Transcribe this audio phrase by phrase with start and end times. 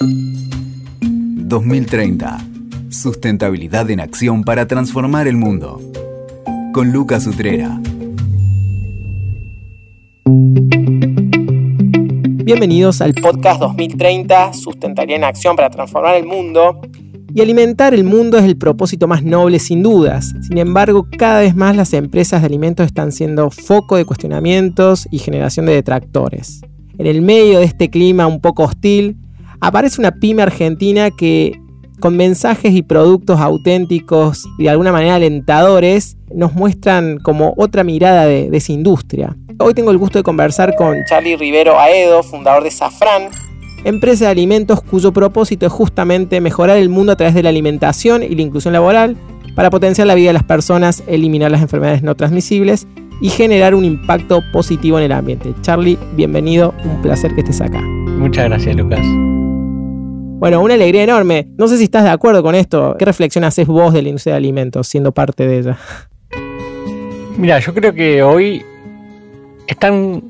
[0.00, 2.38] 2030.
[2.90, 5.80] Sustentabilidad en acción para transformar el mundo.
[6.74, 7.80] Con Lucas Utrera.
[12.44, 16.82] Bienvenidos al podcast 2030, Sustentabilidad en Acción para Transformar el Mundo.
[17.34, 20.34] Y alimentar el mundo es el propósito más noble sin dudas.
[20.42, 25.20] Sin embargo, cada vez más las empresas de alimentos están siendo foco de cuestionamientos y
[25.20, 26.60] generación de detractores.
[26.98, 29.16] En el medio de este clima un poco hostil,
[29.60, 31.60] aparece una pyme argentina que
[32.00, 38.26] con mensajes y productos auténticos y de alguna manera alentadores nos muestran como otra mirada
[38.26, 39.36] de, esa industria.
[39.58, 43.30] Hoy tengo el gusto de conversar con Charlie Rivero Aedo, fundador de Safran,
[43.84, 48.22] empresa de alimentos cuyo propósito es justamente mejorar el mundo a través de la alimentación
[48.22, 49.16] y la inclusión laboral
[49.54, 52.86] para potenciar la vida de las personas, eliminar las enfermedades no transmisibles
[53.22, 55.54] y generar un impacto positivo en el ambiente.
[55.62, 57.80] Charlie, bienvenido, un placer que estés acá.
[57.80, 59.00] Muchas gracias, Lucas.
[60.38, 61.48] Bueno, una alegría enorme.
[61.56, 62.94] No sé si estás de acuerdo con esto.
[62.98, 65.78] ¿Qué reflexión haces vos de la industria de alimentos siendo parte de ella?
[67.38, 68.62] Mira, yo creo que hoy
[69.66, 70.22] están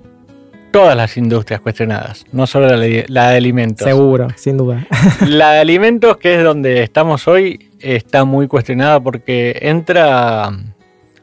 [0.71, 3.85] todas las industrias cuestionadas, no solo la, de alimentos.
[3.85, 4.87] Seguro, sin duda.
[5.27, 10.51] la de alimentos, que es donde estamos hoy, está muy cuestionada porque entra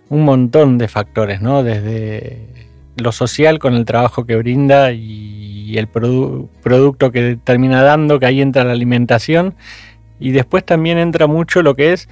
[0.10, 1.64] un montón de factores, ¿no?
[1.64, 2.63] Desde
[2.98, 8.42] lo social con el trabajo que brinda y el producto que termina dando, que ahí
[8.42, 9.56] entra la alimentación.
[10.20, 12.08] Y después también entra mucho lo que es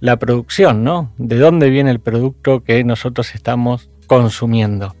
[0.00, 1.12] la producción, ¿no?
[1.16, 4.94] De dónde viene el producto que nosotros estamos consumiendo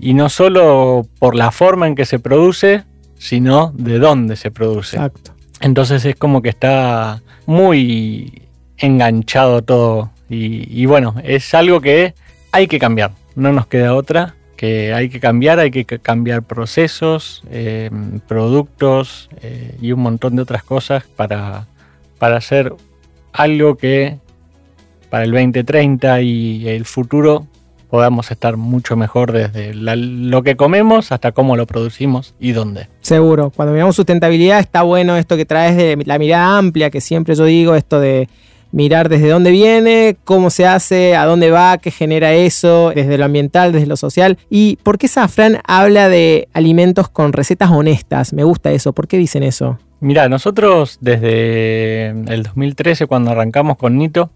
[0.00, 2.84] y no solo por la forma en que se produce,
[3.18, 4.96] sino de dónde se produce.
[4.96, 5.32] Exacto.
[5.60, 12.14] Entonces es como que está muy enganchado todo y, bueno, es algo que
[12.50, 17.42] hay que cambiar, no nos queda otra, que hay que cambiar, hay que cambiar procesos,
[17.50, 17.90] eh,
[18.28, 21.66] productos eh, y un montón de otras cosas para,
[22.18, 22.74] para hacer
[23.32, 24.18] algo que
[25.08, 27.46] para el 2030 y el futuro
[27.90, 32.88] podamos estar mucho mejor desde lo que comemos hasta cómo lo producimos y dónde.
[33.00, 37.34] Seguro, cuando miramos sustentabilidad está bueno esto que traes de la mirada amplia, que siempre
[37.34, 38.28] yo digo, esto de
[38.72, 43.24] mirar desde dónde viene, cómo se hace, a dónde va, qué genera eso, desde lo
[43.24, 44.38] ambiental, desde lo social.
[44.48, 48.32] ¿Y por qué Safran habla de alimentos con recetas honestas?
[48.32, 49.78] Me gusta eso, ¿por qué dicen eso?
[50.00, 54.30] Mira, nosotros desde el 2013, cuando arrancamos con Nito,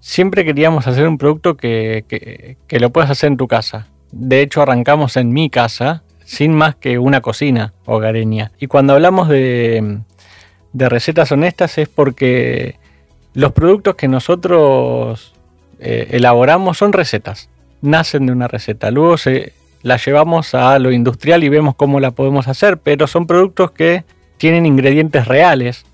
[0.00, 3.88] siempre queríamos hacer un producto que, lo puedas hacer en tu casa.
[4.12, 8.50] De hecho, arrancamos en mi casa sin más que una cocina hogareña.
[8.58, 10.00] Y cuando hablamos de,
[10.72, 12.78] recetas honestas es porque
[13.36, 15.34] los productos que nosotros
[15.78, 17.50] eh, elaboramos son recetas,
[17.82, 18.90] nacen de una receta.
[18.90, 19.52] Luego se
[19.82, 24.04] la llevamos a lo industrial y vemos cómo la podemos hacer, pero son productos que
[24.38, 25.84] tienen ingredientes reales,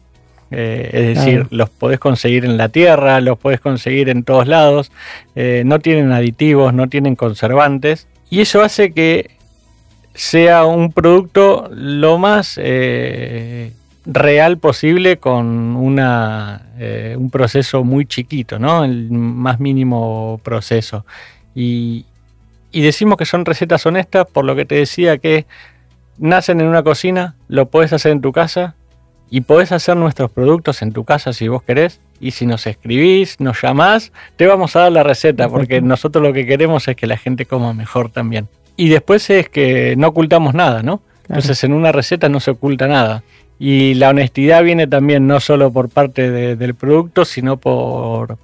[0.53, 4.93] eh, es decir, los podés conseguir en la tierra, los podés conseguir en todos lados,
[5.35, 9.33] eh, no tienen aditivos, no tienen conservantes, y eso hace que
[10.15, 13.73] sea un producto lo más eh,
[14.05, 16.63] real posible con una,
[17.17, 18.85] un proceso muy chiquito, ¿no?
[18.85, 21.07] el más mínimo proceso.
[21.55, 22.07] Y,
[22.73, 25.47] y decimos que son recetas honestas por lo que te decía que
[26.19, 28.75] nacen en una cocina, lo puedes hacer en tu casa
[29.31, 32.01] y podés hacer nuestros productos en tu casa si vos querés.
[32.21, 36.33] Y si nos escribís, nos llamás, te vamos a dar la receta, porque nosotros lo
[36.33, 38.47] que queremos es que la gente coma mejor también.
[38.77, 41.03] Y después es que no ocultamos nada, ¿no?
[41.29, 43.25] Entonces en una receta no se oculta nada.
[43.65, 48.37] Y la honestidad viene también no solo por parte del producto, sino por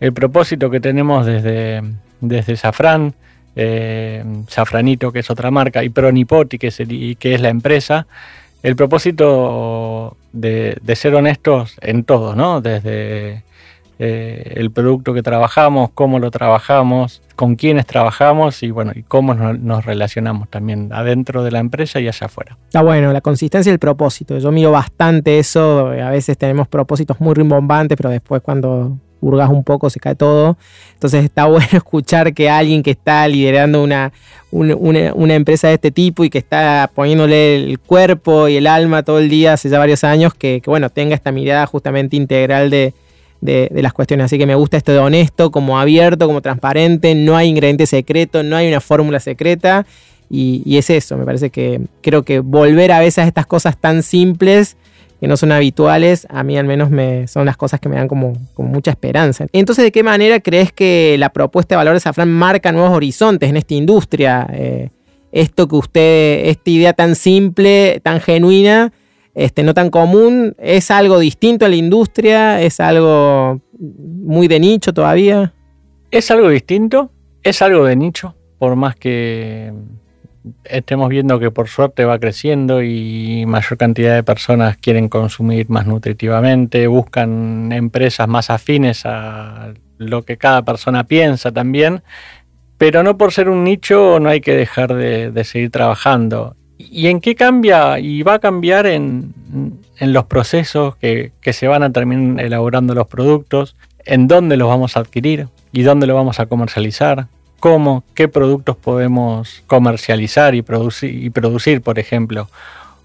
[0.00, 1.82] el propósito que tenemos desde,
[2.22, 3.12] desde Safran,
[3.54, 6.68] eh, Safranito, que es otra marca, y Pronipoti, que
[7.20, 8.06] es la empresa,
[8.62, 12.62] el propósito de, ser honestos en todo, ¿no?
[12.62, 13.42] Desde
[13.98, 19.34] eh, el producto que trabajamos, cómo lo trabajamos, con quiénes trabajamos y bueno, y cómo
[19.34, 22.58] nos, relacionamos también adentro de la empresa y allá afuera.
[22.66, 24.38] Está bueno, la consistencia y el propósito.
[24.38, 25.88] Yo miro bastante eso.
[25.88, 30.56] A veces tenemos propósitos muy rimbombantes, pero después cuando hurgas un poco, se cae todo.
[30.94, 34.12] Entonces está bueno escuchar que alguien que está liderando una,
[34.50, 39.18] una, empresa de este tipo y que está poniéndole el cuerpo y el alma todo
[39.18, 42.94] el día hace ya varios años, que, bueno, tenga esta mirada justamente integral de,
[43.40, 44.26] las cuestiones.
[44.26, 48.42] Así que me gusta esto de honesto, como abierto, como transparente, no hay ingrediente secreto,
[48.42, 49.86] no hay una fórmula secreta.
[50.28, 53.76] Y, y es eso, me parece que creo que volver a veces a estas cosas
[53.76, 54.76] tan simples
[55.20, 58.08] que no son habituales, a mí al menos me, son las cosas que me dan
[58.08, 59.46] como, mucha esperanza.
[59.52, 63.56] Entonces, ¿de qué manera crees que la propuesta de valores Safran marca nuevos horizontes en
[63.56, 64.46] esta industria?
[64.52, 64.90] Eh,
[65.32, 68.92] esto que usted, esta idea tan simple, tan genuina,
[69.36, 70.56] este, no tan común.
[70.58, 72.60] ¿Es algo distinto a la industria?
[72.60, 75.52] ¿Es algo muy de nicho todavía?
[76.10, 77.10] Es algo distinto,
[77.42, 79.72] es algo de nicho, por más que
[80.64, 85.86] estemos viendo que por suerte va creciendo y mayor cantidad de personas quieren consumir más
[85.86, 92.02] nutritivamente, buscan empresas más afines a lo que cada persona piensa también,
[92.78, 96.56] pero no por ser un nicho no hay que dejar de, seguir trabajando.
[96.78, 97.98] ¿Y en qué cambia?
[97.98, 99.32] Y va a cambiar en,
[100.00, 104.96] los procesos que, que, se van a terminar elaborando los productos, en dónde los vamos
[104.96, 107.26] a adquirir y dónde los vamos a comercializar,
[107.60, 112.48] cómo, qué productos podemos comercializar y producir, y producir, por ejemplo.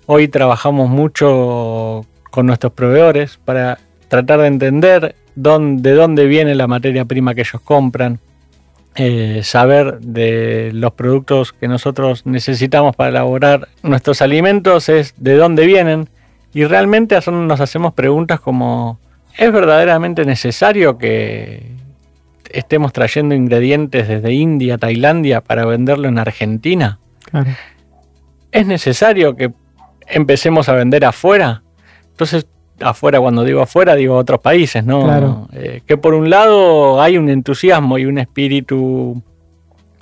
[0.06, 7.06] Hoy trabajamos mucho con nuestros proveedores para tratar de entender de dónde viene la materia
[7.06, 8.20] prima que ellos compran,
[8.96, 15.66] eh, saber de los productos que nosotros necesitamos para elaborar nuestros alimentos es de dónde
[15.66, 16.10] vienen
[16.54, 19.00] y realmente nos hacemos preguntas como
[19.38, 21.72] ¿es verdaderamente necesario que
[22.52, 27.00] estemos trayendo ingredientes desde India, Tailandia para venderlo en Argentina?
[28.52, 29.54] ¿Es necesario que
[30.08, 31.64] empecemos a vender afuera?
[32.10, 32.46] Entonces,
[32.84, 35.48] afuera, cuando digo afuera, digo otros países, ¿no?
[35.54, 39.22] Eh, que por un lado hay un entusiasmo y un espíritu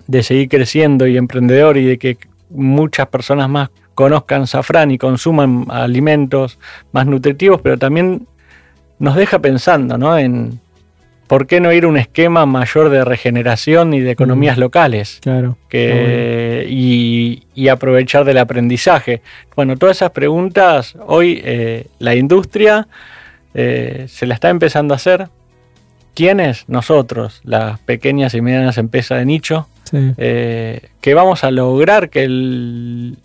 [0.08, 2.18] de seguir creciendo y emprendedor y de que
[2.50, 6.58] muchas personas más conozcan safrán y consuman alimentos
[6.92, 8.26] más nutritivos, pero también
[8.98, 10.18] nos deja pensando, ¿no?
[10.18, 10.60] En,
[11.30, 15.20] ¿por qué no ir a un esquema mayor de regeneración y de economías locales?
[15.22, 15.58] Claro.
[15.72, 19.22] y, aprovechar del aprendizaje.
[19.56, 22.88] Bueno, todas esas preguntas hoy eh, la industria
[23.54, 25.28] eh, se la está empezando a hacer.
[26.16, 26.66] ¿Quiénes?
[26.68, 33.18] Nosotros, las pequeñas y medianas empresas de nicho, eh, que vamos a lograr que, el,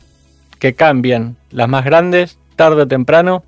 [0.59, 3.45] que cambien las más grandes tarde o temprano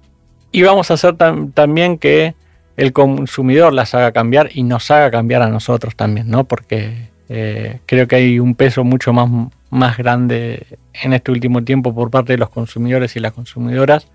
[0.50, 1.14] y vamos a hacer
[1.52, 2.34] también que
[2.76, 6.44] el consumidor las haga cambiar y nos haga cambiar a nosotros también, ¿no?
[6.44, 9.28] Porque eh, creo que hay un peso mucho más,
[9.70, 14.06] más grande en este último tiempo por parte de los consumidores y las consumidoras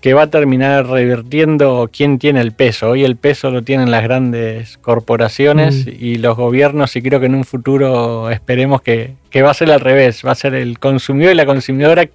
[0.00, 2.90] que va a terminar revirtiendo quién tiene el peso.
[2.90, 5.90] Hoy el peso lo tienen las grandes corporaciones mm.
[5.98, 9.72] y los gobiernos y creo que en un futuro esperemos que, que va a ser
[9.72, 12.08] al revés, va a ser el consumidor y la consumidora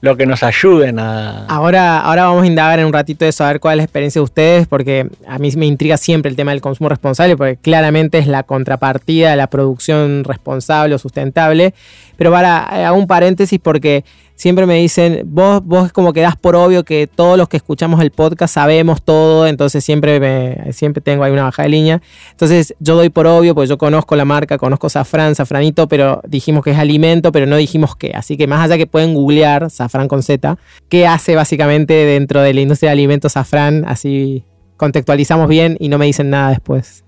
[0.00, 1.46] lo que nos ayuden a...
[1.46, 4.24] Ahora, ahora vamos a indagar en un ratito de saber cuál es la experiencia de
[4.24, 8.26] ustedes, porque a mí me intriga siempre el tema del consumo responsable, porque claramente es
[8.26, 11.74] la contrapartida de la producción responsable o sustentable.
[12.16, 14.04] Pero para, eh, hago un paréntesis porque
[14.36, 18.00] siempre me dicen, vos, vos como que das por obvio que todos los que escuchamos
[18.00, 22.02] el podcast sabemos todo, entonces siempre, me, siempre tengo ahí una baja de línea.
[22.30, 26.62] Entonces yo doy por obvio, porque yo conozco la marca, conozco Safran, Safranito, pero dijimos
[26.62, 28.12] que es alimento, pero no dijimos qué.
[28.14, 32.54] Así que más allá que pueden googlear Safran con Z, ¿qué hace básicamente dentro de
[32.54, 33.84] la industria de alimentos Safran?
[33.86, 34.44] Así
[34.76, 37.04] contextualizamos bien y no me dicen nada después.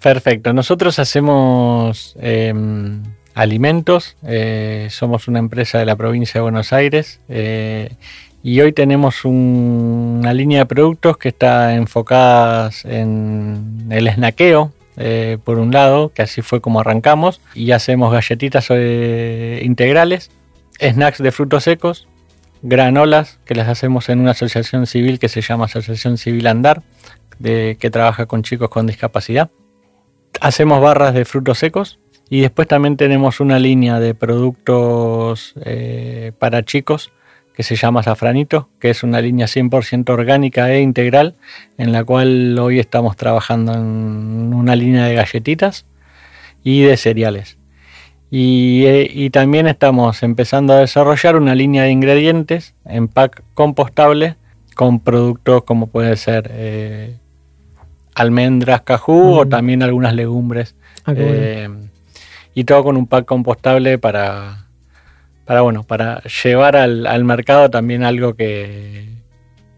[0.00, 2.16] Perfecto, nosotros hacemos...
[2.20, 3.02] Em,
[3.38, 4.16] alimentos.
[4.26, 7.90] Eh, somos una empresa de la provincia de Buenos Aires eh,
[8.42, 15.58] y hoy tenemos una línea de productos que está enfocada en el snaqueo, eh, por
[15.60, 20.30] un lado, que así fue como arrancamos, y hacemos galletitas integrales,
[20.80, 22.08] snacks de frutos secos,
[22.62, 26.82] granolas, que las hacemos en una asociación civil que se llama Asociación Civil Andar,
[27.40, 29.50] que trabaja con chicos con discapacidad.
[30.40, 31.98] Hacemos barras de frutos secos,
[32.30, 37.10] y después también tenemos una línea de productos eh, para chicos
[37.54, 41.34] que se llama Safranito, que es una línea 100% orgánica e integral,
[41.76, 45.84] en la cual hoy estamos trabajando en una línea de galletitas
[46.62, 47.56] y de cereales.
[48.30, 54.36] Y, eh, también estamos empezando a desarrollar una línea de ingredientes en pack compostable
[54.74, 57.16] con productos como puede ser eh,
[58.14, 60.76] almendras, cajú o también algunas legumbres.
[61.04, 61.14] Ah,
[62.58, 64.64] y todo con un pack compostable para,
[65.44, 69.10] para, bueno, para llevar al, mercado también algo que,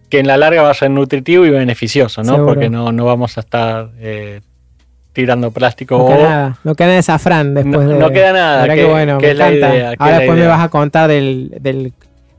[0.09, 2.43] que en la larga va a ser nutritivo y beneficioso, ¿no?
[2.47, 4.41] Porque no, no vamos a estar eh,
[5.13, 5.99] tirando plástico.
[5.99, 7.99] No queda nada, no queda de safrán después no, de...
[7.99, 9.95] No queda nada, que, bueno, me encanta.
[9.99, 11.93] Ahora después me vas a contar del, del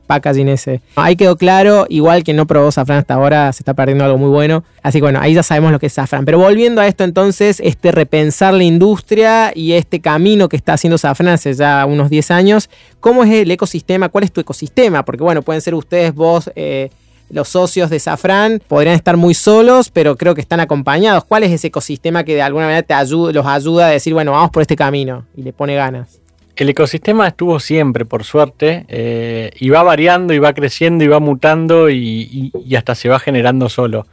[0.06, 0.80] packaging ese.
[0.96, 4.28] Ahí quedó claro, igual que no probó Safran hasta ahora, se está perdiendo algo muy
[4.28, 4.64] bueno.
[4.82, 6.24] Así que bueno, ahí ya sabemos lo que es Safran.
[6.24, 10.98] Pero volviendo a esto entonces, este repensar la industria y este camino que está haciendo
[10.98, 14.08] Safran hace ya unos 10 años, ¿cómo es el ecosistema?
[14.08, 15.04] ¿Cuál es tu ecosistema?
[15.04, 16.50] Porque bueno, pueden ser ustedes, vos...
[16.54, 16.90] Eh,
[17.32, 21.24] los socios de Safran podrían estar muy solos, pero creo que están acompañados.
[21.24, 24.32] ¿Cuál es ese ecosistema que de alguna manera te ayuda, los ayuda a decir, bueno,
[24.32, 26.21] vamos por este camino y le pone ganas?
[26.56, 31.20] El ecosistema estuvo siempre, por suerte, eh, y va variando, y va creciendo, y va
[31.20, 34.06] mutando, y, hasta se va generando solo.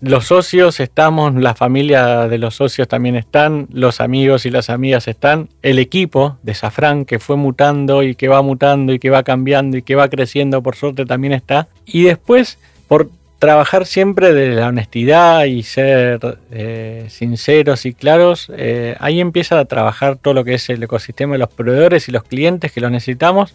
[0.00, 5.08] Los socios estamos, la familia de los socios también están, los amigos y las amigas
[5.08, 9.22] están, el equipo de Safran que fue mutando y que va mutando y que va
[9.22, 11.68] cambiando y que va creciendo, por suerte también está.
[11.86, 18.96] Y después, por trabajar siempre de la honestidad y ser eh, sinceros y claros, eh,
[18.98, 22.24] ahí empieza a trabajar todo lo que es el ecosistema de los proveedores y los
[22.24, 23.54] clientes que los necesitamos.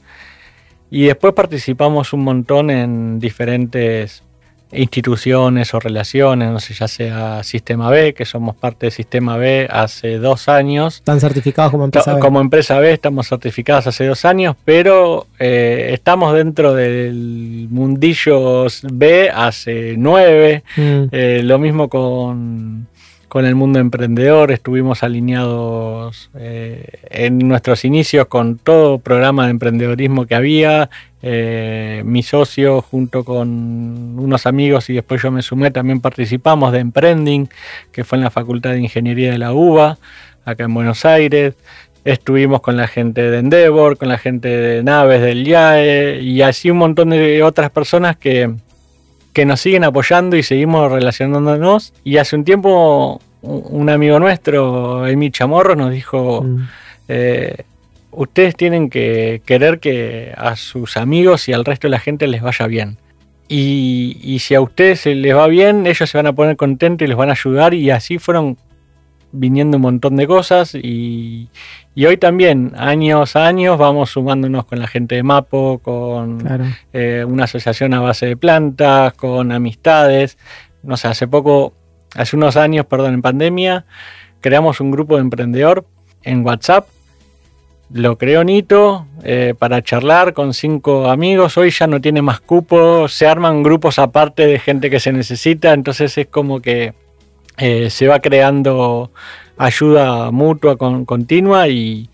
[0.90, 4.24] Y después participamos un montón en diferentes
[4.72, 9.68] instituciones o relaciones, no sé, ya sea Sistema B, que somos parte de Sistema B
[9.70, 10.96] hace dos años.
[10.96, 12.20] ¿Están certificados como empresa B?
[12.20, 19.30] Como empresa B estamos certificados hace dos años, pero eh, estamos dentro del mundillo B
[19.30, 20.64] hace nueve.
[20.76, 21.04] Mm.
[21.12, 22.88] Eh, lo mismo con
[23.32, 30.26] con el mundo emprendedor, estuvimos alineados eh, en nuestros inicios con todo programa de emprendedorismo
[30.26, 30.90] que había.
[31.22, 33.48] Eh, mi socio junto con
[34.20, 37.48] unos amigos y después yo me sumé, también participamos de Emprending,
[37.94, 39.98] que fue en la Facultad de Ingeniería de la UBA,
[40.44, 41.54] acá en Buenos Aires.
[42.04, 46.70] Estuvimos con la gente de Endeavor, con la gente de Naves del IAE y así
[46.70, 48.54] un montón de otras personas que,
[49.34, 51.94] que nos siguen apoyando y seguimos relacionándonos.
[52.04, 56.68] Y hace un tiempo un amigo nuestro, Emi Chamorro, nos dijo, mm.
[57.08, 57.64] eh,
[58.12, 62.42] ustedes tienen que querer que a sus amigos y al resto de la gente les
[62.42, 62.98] vaya bien.
[63.54, 67.18] Y, si a ustedes les va bien, ellos se van a poner contentos y les
[67.18, 67.74] van a ayudar.
[67.74, 68.58] Y así fueron
[69.32, 70.76] viniendo un montón de cosas.
[70.76, 71.50] Y,
[71.96, 76.44] y hoy también, años a años, vamos sumándonos con la gente de Mapo, con
[76.94, 80.38] eh, una asociación a base de plantas, con amistades.
[80.84, 81.74] No sé, hace poco,
[82.16, 83.86] hace unos años, perdón, en pandemia,
[84.40, 85.86] creamos un grupo de emprendedor
[86.24, 86.88] en WhatsApp.
[87.94, 91.58] Lo creó Nito eh, para charlar con cinco amigos.
[91.58, 95.74] Hoy ya no tiene más cupo, se arman grupos aparte de gente que se necesita,
[95.74, 96.94] entonces es como que
[97.62, 99.12] eh, se va creando
[99.58, 102.10] ayuda mutua con, continua y,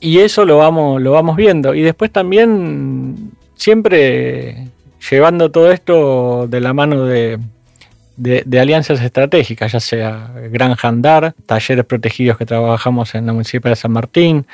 [0.00, 1.74] eso lo vamos, lo vamos viendo.
[1.74, 4.68] Y después también siempre
[5.10, 7.38] llevando todo esto de la mano de,
[8.60, 13.92] alianzas estratégicas, ya sea Gran Jandar, talleres protegidos que trabajamos en la municipalidad de San
[13.92, 14.46] Martín.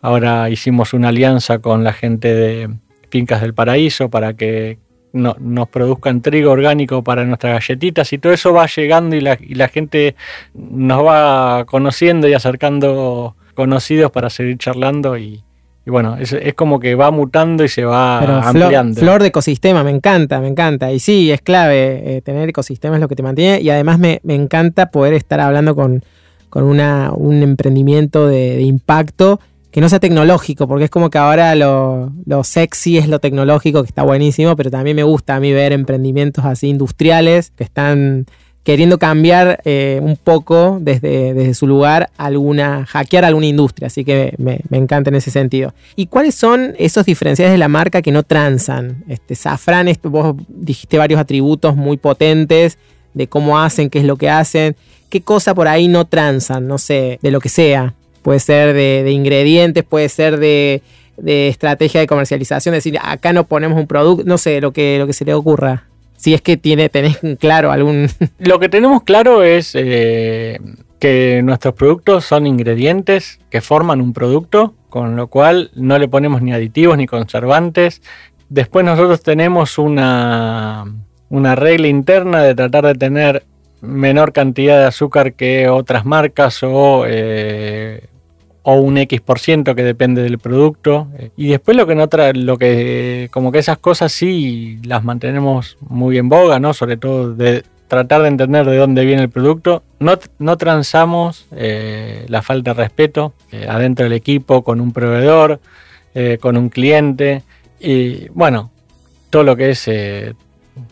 [0.00, 2.70] Ahora hicimos una alianza con la gente de
[3.10, 4.78] Fincas del Paraíso para que
[5.12, 9.54] nos produzcan trigo orgánico para nuestras galletitas y todo eso va llegando y la, y
[9.54, 10.14] la gente
[10.54, 15.42] nos va conociendo y acercando conocidos para seguir charlando y,
[15.84, 19.00] bueno, es, es, como que va mutando y se va ampliando.
[19.00, 20.92] Flor, de ecosistema, me encanta, me encanta.
[20.92, 23.60] Y sí, es clave, eh, tener ecosistema es lo que te mantiene.
[23.60, 26.04] Y además me, encanta poder estar hablando con,
[26.48, 29.40] con una, un emprendimiento de, de, impacto
[29.72, 32.12] que no sea tecnológico, porque es como que ahora lo,
[32.44, 36.44] sexy es lo tecnológico, que está buenísimo, pero también me gusta a mí ver emprendimientos
[36.44, 38.26] así industriales que están
[38.64, 44.34] queriendo cambiar eh, un poco desde, desde, su lugar alguna, hackear alguna industria, así que
[44.36, 45.72] me, encanta en ese sentido.
[45.96, 49.04] ¿Y cuáles son esos diferenciales de la marca que no transan?
[49.08, 52.76] Este, Safran, vos dijiste varios atributos muy potentes
[53.14, 54.76] de cómo hacen, qué es lo que hacen,
[55.08, 59.10] qué cosa por ahí no transan, no sé, de lo que sea puede ser de,
[59.10, 60.82] ingredientes, puede ser de,
[61.24, 65.06] estrategia de comercialización, es decir, acá no ponemos un producto, no sé, lo que, lo
[65.06, 65.84] que se le ocurra.
[66.16, 68.08] Si es que tiene, tenés claro algún...
[68.38, 70.60] Lo que tenemos claro es eh,
[71.00, 76.40] que nuestros productos son ingredientes que forman un producto, con lo cual no le ponemos
[76.40, 78.02] ni aditivos ni conservantes.
[78.48, 80.84] Después nosotros tenemos una,
[81.28, 83.42] una regla interna de tratar de tener
[83.80, 88.04] menor cantidad de azúcar que otras marcas o eh,
[88.62, 91.08] o un X por ciento que depende del producto.
[91.36, 95.76] Y después lo que no trae, lo que como que esas cosas sí las mantenemos
[95.80, 96.72] muy en boga, ¿no?
[96.74, 99.82] Sobre todo de tratar de entender de dónde viene el producto.
[99.98, 105.60] No, no transamos eh, la falta de respeto eh, adentro del equipo, con un proveedor,
[106.14, 107.42] eh, con un cliente.
[107.80, 108.70] Y bueno,
[109.28, 109.90] todo lo que es,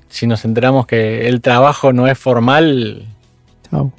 [0.08, 3.06] si nos enteramos que el trabajo no es formal,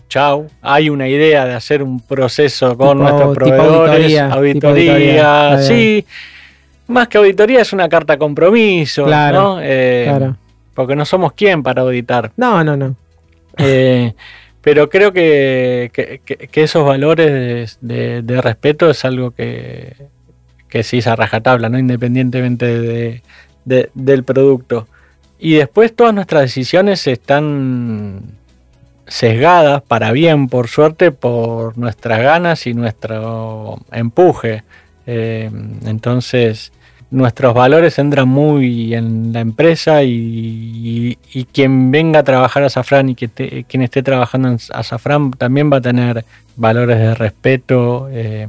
[0.10, 0.50] Chau.
[0.62, 6.06] Hay una idea de hacer un proceso con nuestros proveedores, auditoría, sí.
[6.88, 9.60] Más que auditoría es una carta compromiso, ¿no?
[9.62, 10.34] Eh,
[10.74, 12.32] porque no somos quien para auditar.
[12.36, 12.96] No, no, no.
[13.58, 14.14] Eh,
[14.62, 15.92] pero creo que,
[16.54, 19.96] esos valores de, respeto es algo que,
[20.70, 21.80] que sí es a rajatabla, ¿no?
[21.80, 23.22] Independientemente
[23.66, 24.88] del producto.
[25.40, 28.22] Y después todas nuestras decisiones están
[29.08, 34.64] sesgadas para bien, por suerte, por nuestras ganas y nuestro empuje.
[35.06, 35.50] Eh,
[35.86, 36.72] entonces,
[37.12, 41.18] nuestros valores entran muy en la empresa y,
[41.52, 45.78] quien venga a trabajar a Safran y que quien esté trabajando en Safran también va
[45.78, 48.08] a tener valores de respeto.
[48.12, 48.48] Eh,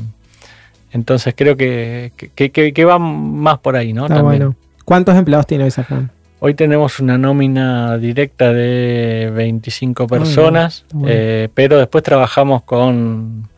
[0.93, 4.07] entonces creo que, que, va más por ahí, ¿no?
[4.23, 4.55] bueno.
[4.85, 6.11] ¿Cuántos empleados tiene hoy Safran?
[6.45, 13.49] Hoy tenemos una nómina directa de 25 personas, eh, pero después trabajamos con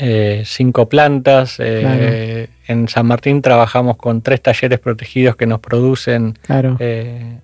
[0.00, 1.58] eh, cinco plantas.
[1.60, 6.36] Eh, en San Martín trabajamos con tres talleres protegidos que nos producen
[6.80, 7.38] eh,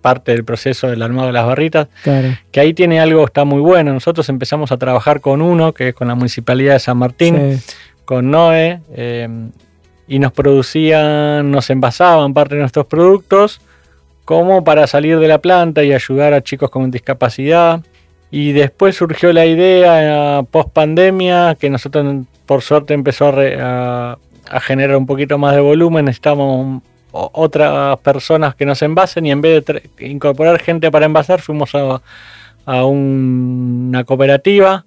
[0.00, 1.86] parte del proceso del armado de las barritas.
[2.02, 3.92] Que ahí tiene algo, está muy bueno.
[3.92, 7.60] Nosotros empezamos a trabajar con uno, que es con la Municipalidad de San Martín,
[8.04, 8.80] con NOE,
[10.08, 13.60] y nos producían, nos envasaban parte de nuestros productos
[14.24, 17.80] como para salir de la planta y ayudar a chicos con discapacidad.
[18.30, 24.18] Y después surgió la idea, eh, post pandemia, que nosotros por suerte empezó a,
[24.60, 29.64] generar un poquito más de volumen, necesitamos otras personas que nos envasen y en vez
[29.64, 32.02] de incorporar gente para envasar fuimos a,
[32.66, 34.84] a una cooperativa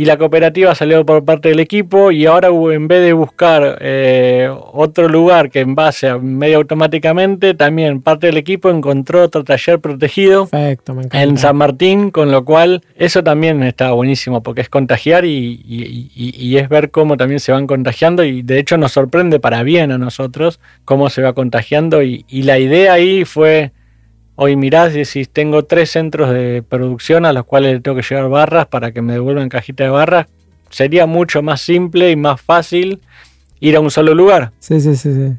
[0.00, 4.50] y la cooperativa salió por parte del equipo y ahora en vez de buscar eh,
[4.72, 10.48] otro lugar que envase medio automáticamente, también parte del equipo encontró otro taller protegido
[11.12, 16.68] en San Martín, con lo cual eso también está buenísimo porque es contagiar y, es
[16.70, 20.60] ver cómo también se van contagiando y de hecho nos sorprende para bien a nosotros
[20.86, 23.72] cómo se va contagiando y la idea ahí fue
[24.42, 28.30] Hoy mirás y decís, tengo tres centros de producción a los cuales tengo que llevar
[28.30, 30.28] barras para que me devuelvan cajita de barras.
[30.70, 33.02] Sería mucho más simple y más fácil
[33.60, 34.52] ir a un solo lugar.
[34.58, 35.34] Sí, sí, sí, sí.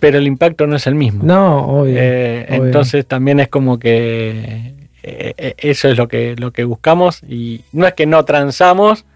[0.00, 1.24] Pero el impacto no es el mismo.
[1.24, 1.94] No, obvio.
[1.96, 7.22] Eh, entonces también es como que eh, eh, eso es lo que, lo que buscamos
[7.22, 9.06] y no es que no transamos,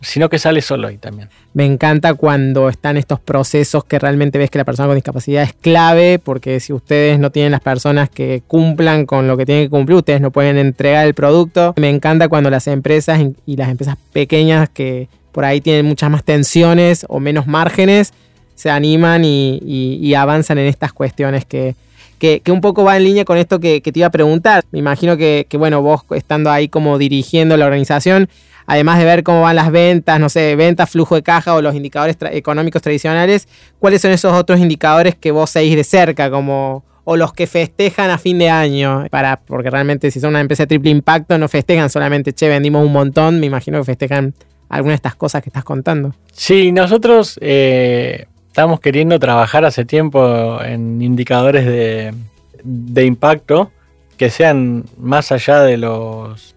[0.00, 1.28] sino que sale solo ahí también.
[1.52, 5.52] Me encanta cuando están estos procesos que realmente ves que la persona con discapacidad es
[5.52, 9.70] clave, porque si ustedes no tienen las personas que cumplan con lo que tienen que
[9.70, 11.74] cumplir, ustedes no pueden entregar el producto.
[11.76, 16.24] Me encanta cuando las empresas y las empresas pequeñas que por ahí tienen muchas más
[16.24, 18.12] tensiones o menos márgenes,
[18.54, 21.74] se animan y, avanzan en estas cuestiones que,
[22.18, 24.64] que, un poco va en línea con esto que, te iba a preguntar.
[24.70, 28.28] Me imagino que, que, bueno, vos estando ahí como dirigiendo la organización,
[28.66, 31.74] además de ver cómo van las ventas, no sé, ventas, flujo de caja o los
[31.74, 37.16] indicadores económicos tradicionales, ¿cuáles son esos otros indicadores que vos seguís de cerca, como o
[37.16, 40.68] los que festejan a fin de año, para, porque realmente si son una empresa de
[40.68, 44.34] triple impacto no festejan solamente, che, vendimos un montón, me imagino que festejan
[44.68, 46.14] algunas de estas cosas que estás contando.
[46.32, 52.14] Sí, nosotros eh, estamos queriendo trabajar hace tiempo en indicadores de,
[52.62, 53.72] de impacto
[54.16, 56.54] que sean más allá de los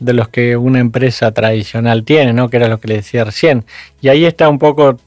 [0.00, 2.48] de los que una empresa tradicional tiene, ¿no?
[2.48, 3.64] Que era lo que le decía recién.
[4.00, 4.98] Y ahí está un poco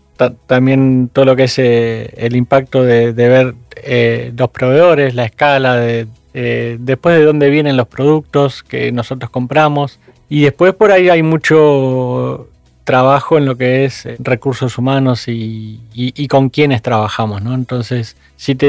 [0.48, 5.76] también todo lo que es eh, el impacto de, ver eh, los proveedores, la escala,
[5.78, 10.00] de, eh, después de dónde vienen los productos que nosotros compramos.
[10.28, 12.50] Y después por ahí hay mucho
[12.84, 15.80] trabajo en lo que es recursos humanos y,
[16.28, 17.54] con quiénes trabajamos, ¿no?
[17.54, 18.68] Entonces, si te,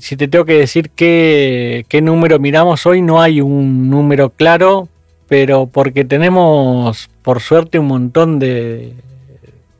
[0.00, 4.88] si te tengo que decir qué, qué número miramos hoy, no hay un número claro,
[5.34, 8.92] pero porque tenemos, por suerte, un montón de,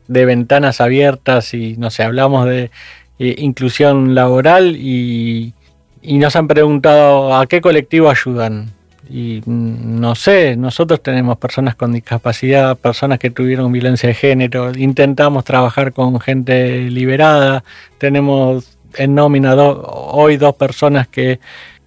[0.09, 2.71] de ventanas abiertas y, no sé, hablamos de
[3.19, 5.53] eh, inclusión laboral y,
[6.01, 8.73] y nos han preguntado a qué colectivo ayudan.
[9.09, 14.73] Y mm, no sé, nosotros tenemos personas con discapacidad, personas que tuvieron violencia de género,
[14.77, 17.63] intentamos trabajar con gente liberada,
[17.97, 21.39] tenemos en nómina hoy dos personas que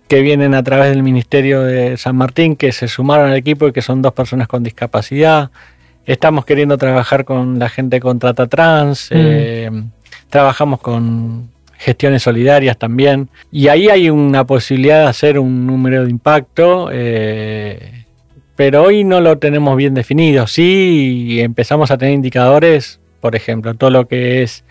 [0.09, 3.73] que vienen a través del Ministerio de San Martín, que se sumaron al equipo y
[3.73, 5.51] que son dos personas con discapacidad.
[6.07, 9.15] Estamos queriendo trabajar con la gente con trata trans, mm.
[9.15, 9.71] eh,
[10.31, 13.29] trabajamos con gestiones solidarias también.
[13.53, 18.07] Y ahí hay una posibilidad de hacer un número de impacto, eh,
[18.57, 20.47] pero hoy no lo tenemos bien definido.
[20.47, 24.65] Sí empezamos a tener indicadores, por ejemplo, todo lo que es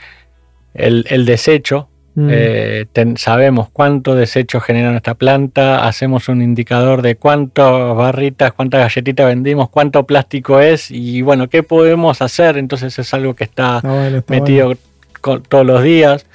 [0.73, 2.29] el, el desecho, Mm.
[2.31, 2.85] Eh,
[3.17, 9.69] sabemos cuánto desecho genera nuestra planta, hacemos un indicador de cuántas barritas, cuántas galletitas vendimos,
[9.69, 12.57] cuánto plástico es y bueno, ¿qué podemos hacer?
[12.57, 13.83] Entonces es algo que está,
[14.29, 14.73] metido
[15.47, 16.25] todos los días.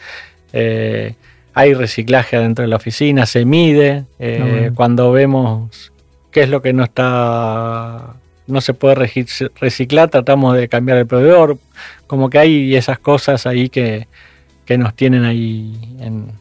[0.52, 1.16] Eh,
[1.52, 4.04] hay reciclaje dentro de la oficina, se mide.
[4.20, 5.90] Eh, cuando vemos
[6.30, 8.14] qué es lo que no está
[8.46, 8.94] no se puede
[9.60, 11.58] reciclar, tratamos de cambiar el proveedor.
[12.06, 14.06] Como que hay esas cosas ahí que,
[14.64, 16.32] que nos tienen ahí en,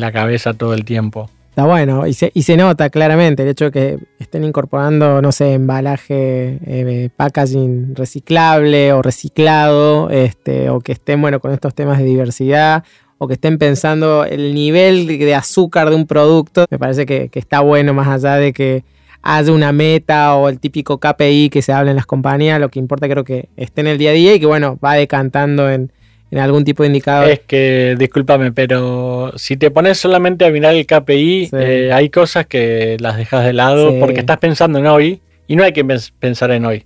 [0.00, 1.30] la cabeza todo el tiempo.
[1.48, 5.32] Está bueno, y se, y se nota claramente el hecho de que estén incorporando, no
[5.32, 11.98] sé, embalaje, eh, packaging reciclable o reciclado, este, o que estén, bueno, con estos temas
[11.98, 12.84] de diversidad,
[13.18, 16.66] o que estén pensando el nivel de azúcar de un producto.
[16.70, 18.84] Me parece que, que está bueno más allá de que
[19.22, 22.78] haya una meta o el típico KPI que se habla en las compañías, lo que
[22.78, 25.92] importa creo que esté en el día a día y que, bueno, va decantando en
[26.30, 27.28] en algún tipo de indicador.
[27.28, 31.50] Es que, discúlpame, pero si te pones solamente a mirar el KPI, Sí.
[31.58, 33.96] eh, hay cosas que las dejas de lado Sí.
[34.00, 36.84] porque estás pensando en hoy y no hay que pens- pensar en hoy.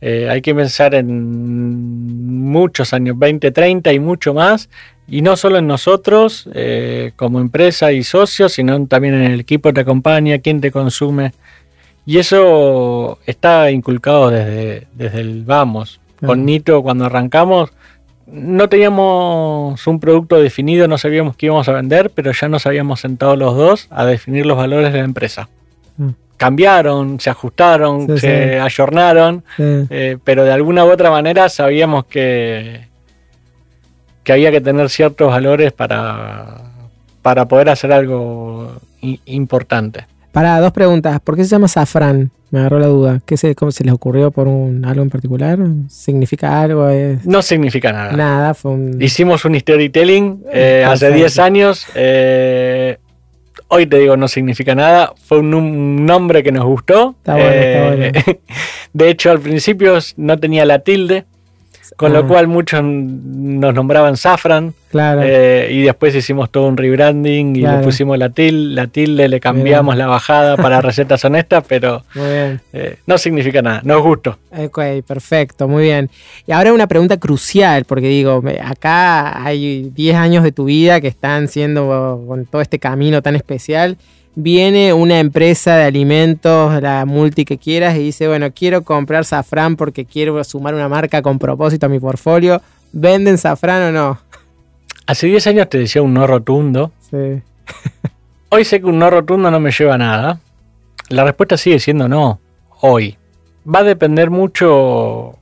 [0.00, 4.68] Eh, hay que pensar en muchos años, 20, 30 y mucho más.
[5.10, 9.70] Y no solo en nosotros eh, como empresa y socios, sino también en el equipo
[9.70, 11.32] que te acompaña, quién te consume.
[12.06, 16.00] Y eso está inculcado desde, desde el vamos.
[16.24, 17.70] Con Nito, cuando arrancamos,
[18.30, 23.00] no teníamos un producto definido, no sabíamos qué íbamos a vender, pero ya nos habíamos
[23.00, 25.48] sentado los dos a definir los valores de la empresa.
[25.96, 26.10] Mm.
[26.36, 28.58] Cambiaron, se ajustaron, Sí, se sí.
[28.58, 29.62] ayornaron, Sí.
[29.90, 32.86] eh, pero de alguna u otra manera sabíamos que,
[34.22, 36.62] que había que tener ciertos valores para,
[37.22, 40.06] para poder hacer algo importante.
[40.32, 41.18] Para dos preguntas.
[41.20, 42.30] ¿Por qué se llama safrán?
[42.50, 43.20] Me agarró la duda.
[43.26, 45.58] ¿Qué se, cómo se les ocurrió por un, algo en particular?
[45.88, 46.88] ¿Significa algo?
[46.88, 48.12] ¿Es No significa nada.
[48.12, 48.54] nada?
[48.54, 49.02] Fue un...
[49.02, 51.16] Hicimos un storytelling eh, hace Perfecto.
[51.16, 51.86] 10 años.
[51.94, 52.96] eh,
[53.68, 55.12] hoy te digo, no significa nada.
[55.26, 57.14] Fue un, un nombre que nos gustó.
[57.18, 58.36] Está bueno, está
[58.94, 61.26] De hecho, al principio no tenía la tilde,
[61.96, 62.20] con Ah.
[62.20, 64.74] lo cual muchos nos nombraban Safran.
[64.90, 65.20] Claro.
[65.22, 67.78] eh, y después hicimos todo un rebranding y Claro.
[67.80, 72.24] le pusimos la, til- la tilde, le cambiamos la bajada para recetas honestas, pero Muy
[72.26, 72.60] bien.
[72.72, 73.82] eh, no significa nada.
[73.84, 74.38] Nos gustó.
[74.56, 76.08] Ok, perfecto, muy bien.
[76.46, 81.08] Y ahora una pregunta crucial, porque digo, acá hay 10 años de tu vida que
[81.08, 83.98] están siendo con todo este camino tan especial.
[84.40, 89.74] Viene una empresa de alimentos, la multi que quieras, y dice, bueno, quiero comprar safrán
[89.74, 92.62] porque quiero sumar una marca con propósito a mi portfolio.
[92.92, 94.20] ¿Venden safrán o no?
[95.08, 96.92] Hace 10 años te decía un no rotundo.
[97.10, 97.42] Sí.
[98.50, 100.38] Hoy sé que un no rotundo no me lleva a nada.
[101.08, 102.38] La respuesta sigue siendo no.
[102.80, 103.18] Hoy.
[103.66, 105.34] Va a depender mucho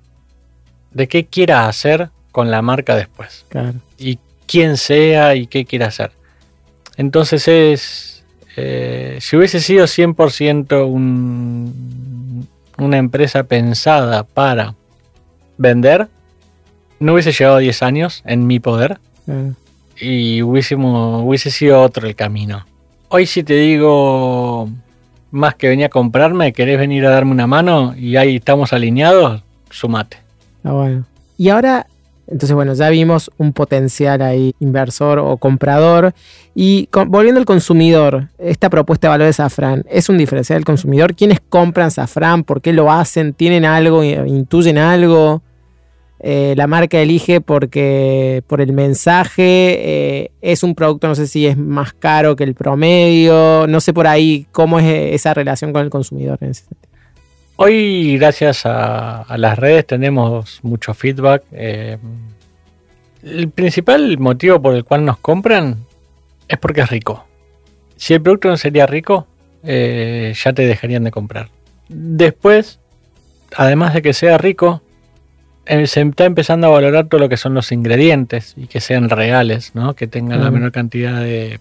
[0.92, 3.44] de qué quiera hacer con la marca después.
[3.50, 3.74] Claro.
[3.98, 6.12] Y quién sea y qué quiera hacer.
[6.96, 8.15] Entonces es...
[8.56, 12.46] eh, si hubiese sido 100% un-
[12.78, 14.74] una empresa pensada para
[15.58, 16.08] vender,
[17.00, 18.98] no hubiese llegado a 10 años en mi poder
[20.00, 22.66] y hubiésemos, hubiese sido otro el camino.
[23.08, 24.68] Hoy si te digo
[25.30, 29.42] más que venía a comprarme, querés venir a darme una mano y ahí estamos alineados,
[29.70, 30.18] sumate.
[30.58, 31.04] Está bueno.
[31.38, 31.86] Y ahora,
[32.28, 36.12] entonces, bueno, ya vimos un potencial ahí, inversor o comprador.
[36.54, 41.14] Y volviendo al consumidor, esta propuesta de valor de Safran, ¿es un diferencial del consumidor?
[41.14, 42.42] ¿Quiénes compran Safran?
[42.42, 43.32] ¿Por qué lo hacen?
[43.32, 44.02] ¿Tienen algo?
[44.02, 45.42] ¿Intuyen algo?
[46.18, 49.42] Eh, la marca elige porque por el mensaje
[50.24, 53.92] eh, es un producto, no sé si es más caro que el promedio, no sé
[53.92, 56.95] por ahí cómo es eh, esa relación con el consumidor en ese sentido.
[57.56, 61.42] Hoy gracias a, a las redes tenemos mucho feedback.
[61.52, 61.98] eh,
[63.22, 65.84] el principal motivo por el cual nos compran
[66.48, 67.24] es porque es rico.
[67.96, 69.26] Si el producto no sería rico,
[69.64, 71.48] eh, ya te dejarían de comprar.
[71.88, 72.78] Después,
[73.56, 74.82] además de que sea rico,
[75.64, 79.10] eh, se está empezando a valorar todo lo que son los ingredientes y que sean
[79.10, 79.94] reales, ¿no?
[79.94, 81.58] que tengan la menor cantidad de,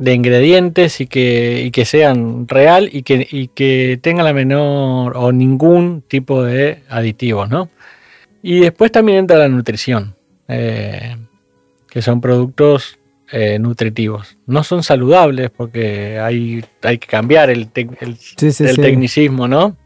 [0.00, 5.16] de ingredientes y que, y que sean real y que, y que tengan la menor
[5.16, 7.48] o ningún tipo de aditivos.
[7.50, 7.68] ¿no?
[8.42, 10.14] Y después también entra la nutrición,
[10.46, 11.16] eh,
[11.90, 12.96] que son productos
[13.32, 14.36] eh, nutritivos.
[14.46, 18.80] No son saludables porque hay, hay que cambiar el, tec- el- Sí, sí, el sí.
[18.80, 19.76] tecnicismo, ¿no?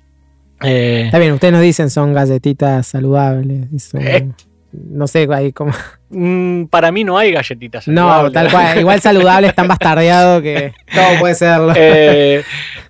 [0.63, 3.67] Eh, Está bien, ustedes nos dicen son galletitas saludables.
[3.83, 4.35] son-.
[4.73, 5.73] No sé, ahí como.
[6.11, 8.79] mm, para mí no hay galletitas No, tal cual.
[8.79, 11.73] Igual saludable es tan bastardeado que todo puede serlo.
[11.77, 12.43] Eh,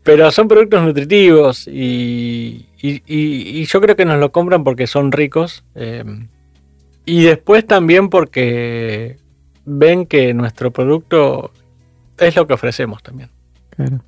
[0.02, 4.86] pero son productos nutritivos y, y- y- y yo creo que nos lo compran porque
[4.86, 5.64] son ricos.
[5.74, 6.04] eh,
[7.04, 9.16] y después también porque
[9.64, 11.50] ven que nuestro producto
[12.18, 13.28] es lo que ofrecemos también.
[13.70, 14.04] Claro,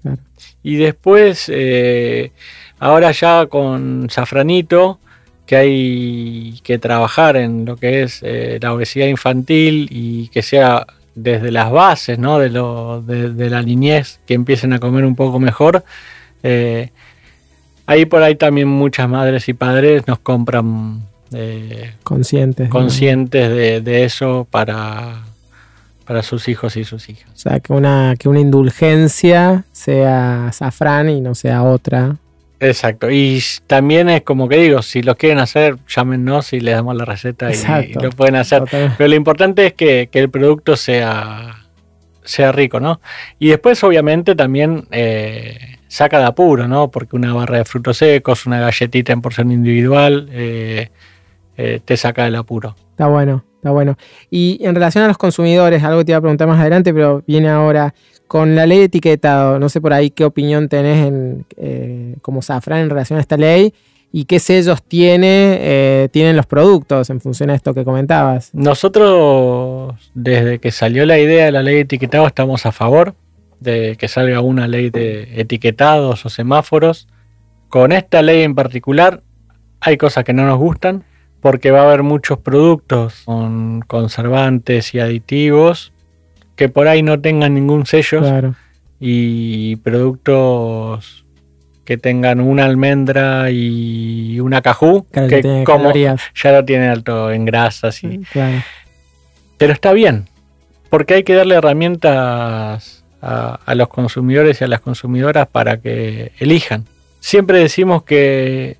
[0.00, 0.18] claro.
[0.62, 2.32] Y después, eh,
[2.78, 5.00] ahora ya con Safranito,
[5.46, 10.86] que hay que trabajar en lo que es eh, la obesidad infantil y que sea
[11.14, 12.38] desde las bases, ¿no?
[12.38, 15.84] De, lo, de, de la niñez, que empiecen a comer un poco mejor.
[16.42, 16.90] Eh,
[17.86, 21.02] ahí por ahí también muchas madres y padres nos compran
[21.32, 22.68] eh, Conscientes.
[22.68, 22.72] ¿no?
[22.72, 25.22] conscientes de, de eso para,
[26.04, 27.30] para sus hijos y sus hijas.
[27.34, 32.16] O sea, que una, que una indulgencia sea azafrán y no sea otra.
[32.68, 33.10] Exacto.
[33.10, 37.04] Y también es como que digo, si lo quieren hacer, llámenos y les damos la
[37.04, 38.64] receta y, lo pueden hacer.
[38.70, 41.64] Pero lo importante es que, que el producto sea,
[42.24, 43.00] sea rico, ¿no?
[43.38, 46.90] Y después, obviamente, también eh, saca de apuro, ¿no?
[46.90, 50.90] Porque una barra de frutos secos, una galletita en porción individual, eh,
[51.56, 52.74] eh, te saca del apuro.
[52.90, 53.96] Está bueno, está bueno.
[54.30, 57.22] Y en relación a los consumidores, algo que te iba a preguntar más adelante, pero
[57.26, 57.94] viene ahora.
[58.26, 62.42] Con la ley de etiquetado, no sé por ahí qué opinión tenés en, eh, como
[62.42, 63.74] Safran en relación a esta ley
[64.12, 68.50] y qué sellos tiene, eh, tienen los productos en función a esto que comentabas.
[68.54, 73.14] Nosotros, desde que salió la idea de la ley de etiquetado, estamos a favor
[73.60, 77.08] de que salga una ley de etiquetados o semáforos.
[77.68, 79.20] Con esta ley en particular,
[79.80, 81.02] hay cosas que no nos gustan,
[81.40, 85.92] porque va a haber muchos productos con conservantes y aditivos
[86.56, 88.54] que por ahí no tengan ningún sello Claro,
[89.00, 91.24] y productos
[91.84, 96.22] que tengan una almendra y una cajú, claro, que como calorías.
[96.34, 98.62] ya lo tienen alto en grasas y Claro,
[99.58, 100.26] pero está bien,
[100.88, 106.32] porque hay que darle herramientas a, a los consumidores y a las consumidoras para que
[106.38, 106.86] elijan.
[107.20, 108.78] Siempre decimos que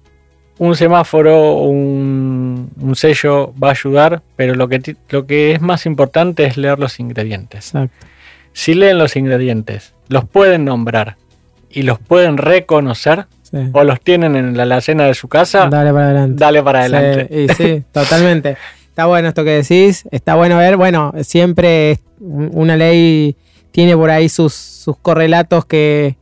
[0.59, 5.87] un semáforo, un, un sello va a ayudar, pero lo que, lo que es más
[5.87, 7.67] importante es leer los ingredientes.
[7.69, 8.07] exacto.
[8.53, 11.17] Si leen los ingredientes, los pueden nombrar
[11.71, 13.59] y los pueden reconocer sí.
[13.73, 16.37] o los tienen en la alacena de su casa, Dale para adelante.
[16.39, 17.29] dale para adelante.
[17.29, 18.57] Sí, y sí, totalmente.
[18.89, 23.35] Está bueno esto que decís, está bueno ver, bueno, siempre una ley
[23.73, 26.15] tiene por ahí sus, sus correlatos que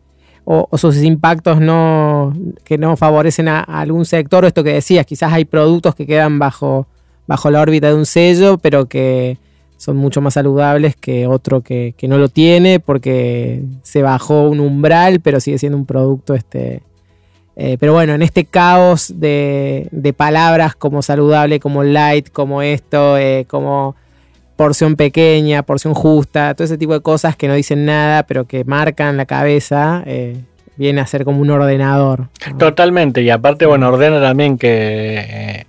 [0.70, 2.34] o, sus impactos no
[2.64, 6.06] que no favorecen a, a algún sector, o esto que decías, quizás hay productos que
[6.06, 6.86] quedan bajo
[7.26, 9.38] bajo la órbita de un sello, pero que
[9.76, 14.60] son mucho más saludables que otro que, que no lo tiene porque se bajó un
[14.60, 16.82] umbral, pero sigue siendo un producto este
[17.54, 23.18] eh, pero bueno, en este caos de, de palabras como saludable, como light, como esto,
[23.18, 23.94] eh, como
[24.56, 28.64] porción pequeña, porción justa, todo ese tipo de cosas que no dicen nada, pero que
[28.64, 30.36] marcan la cabeza, eh,
[30.76, 32.28] viene a ser como un ordenador.
[32.50, 32.58] ¿no?
[32.58, 35.66] Totalmente, y aparte, bueno, ordena también que eh,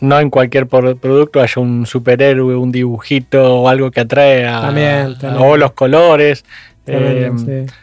[0.00, 5.18] no en cualquier producto haya un superhéroe, un dibujito o algo que atrae a, También,
[5.18, 5.44] también.
[5.44, 6.44] o los colores.
[6.86, 7.74] Eh, sí.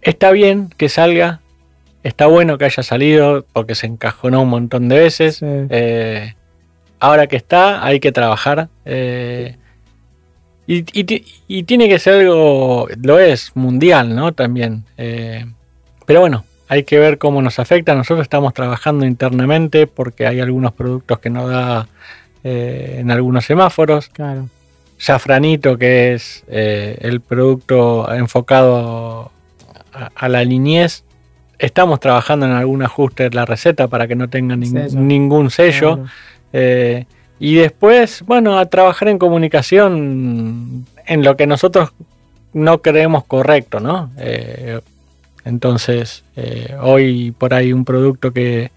[0.00, 1.40] Está bien que salga,
[2.02, 5.36] está bueno que haya salido porque se encajonó un montón de veces.
[5.36, 5.46] Sí.
[7.04, 8.68] Ahora que está, hay que trabajar.
[8.84, 9.56] eh,
[10.66, 14.32] y, y ti- y tiene que ser algo, lo es, mundial, ¿no?
[14.32, 14.84] También.
[14.96, 15.44] eh,
[16.06, 17.94] pero bueno, hay que ver cómo nos afecta.
[17.94, 21.86] Nosotros estamos trabajando internamente porque hay algunos productos que no da
[22.44, 24.08] eh, en algunos semáforos.
[24.08, 24.48] Claro.
[24.96, 29.30] Safranito, que es el producto enfocado
[29.92, 31.04] a, a la niñez.
[31.58, 35.96] Estamos trabajando en algún ajuste de la receta para que no tenga ningún sello.
[35.96, 36.10] Claro.
[36.56, 37.04] Eh,
[37.40, 41.92] y después, bueno, a trabajar en comunicación en lo que nosotros
[42.52, 44.12] no creemos correcto, ¿no?
[44.18, 44.78] Eh,
[45.44, 48.70] entonces, eh, hoy por ahí un producto que,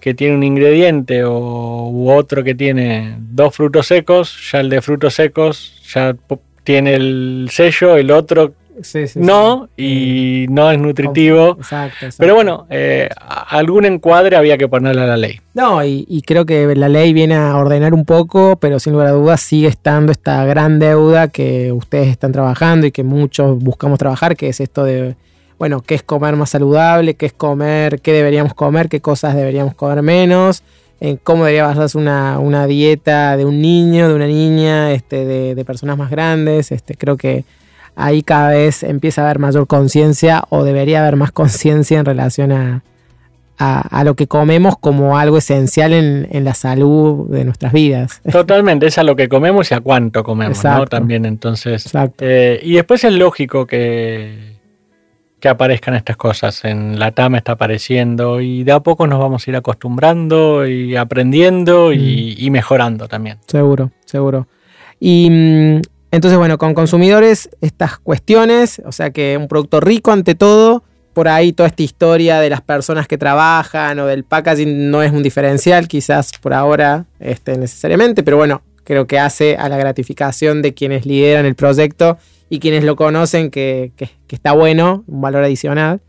[0.00, 4.80] que tiene un ingrediente o, u otro que tiene dos frutos secos, ya el de
[4.80, 6.16] frutos secos ya
[6.64, 10.44] tiene el sello, el otro Sí, sí, no, sí.
[10.44, 11.56] y no es nutritivo.
[11.58, 12.16] Exacto, exacto.
[12.18, 15.40] Pero bueno, eh, algún encuadre había que ponerle a la ley.
[15.54, 19.08] No, y, y creo que la ley viene a ordenar un poco, pero sin lugar
[19.08, 23.98] a dudas sigue estando esta gran deuda que ustedes están trabajando y que muchos buscamos
[23.98, 25.16] trabajar, que es esto de,
[25.58, 29.74] bueno, qué es comer más saludable, qué es comer, qué deberíamos comer, qué cosas deberíamos
[29.74, 30.62] comer menos,
[31.00, 35.54] en cómo debería basarse una, una dieta de un niño, de una niña, este, de,
[35.54, 36.72] de personas más grandes.
[36.72, 37.44] Este, creo que
[37.98, 42.52] ahí cada vez empieza a haber mayor conciencia o debería haber más conciencia en relación
[42.52, 42.82] a,
[43.58, 48.22] a, a lo que comemos como algo esencial en, en la salud de nuestras vidas.
[48.32, 50.86] Totalmente, es a lo que comemos y a cuánto comemos, ¿no?
[50.86, 51.86] También, entonces.
[51.86, 52.24] Exacto.
[52.26, 54.56] eh, y después es lógico que,
[55.40, 56.64] que aparezcan estas cosas.
[56.64, 60.94] En la TAM está apareciendo y de a poco nos vamos a ir acostumbrando y
[60.96, 62.44] aprendiendo y, Mm.
[62.44, 63.38] y mejorando también.
[63.48, 64.46] Seguro, seguro.
[65.00, 70.34] Y mm, entonces, bueno, con consumidores, estas cuestiones, o sea que un producto rico ante
[70.34, 75.02] todo, por ahí toda esta historia de las personas que trabajan o del packaging no
[75.02, 79.76] es un diferencial, quizás por ahora este, necesariamente, pero bueno, creo que hace a la
[79.76, 82.18] gratificación de quienes lideran el proyecto
[82.48, 86.00] y quienes lo conocen que, que- que está bueno, un valor adicional.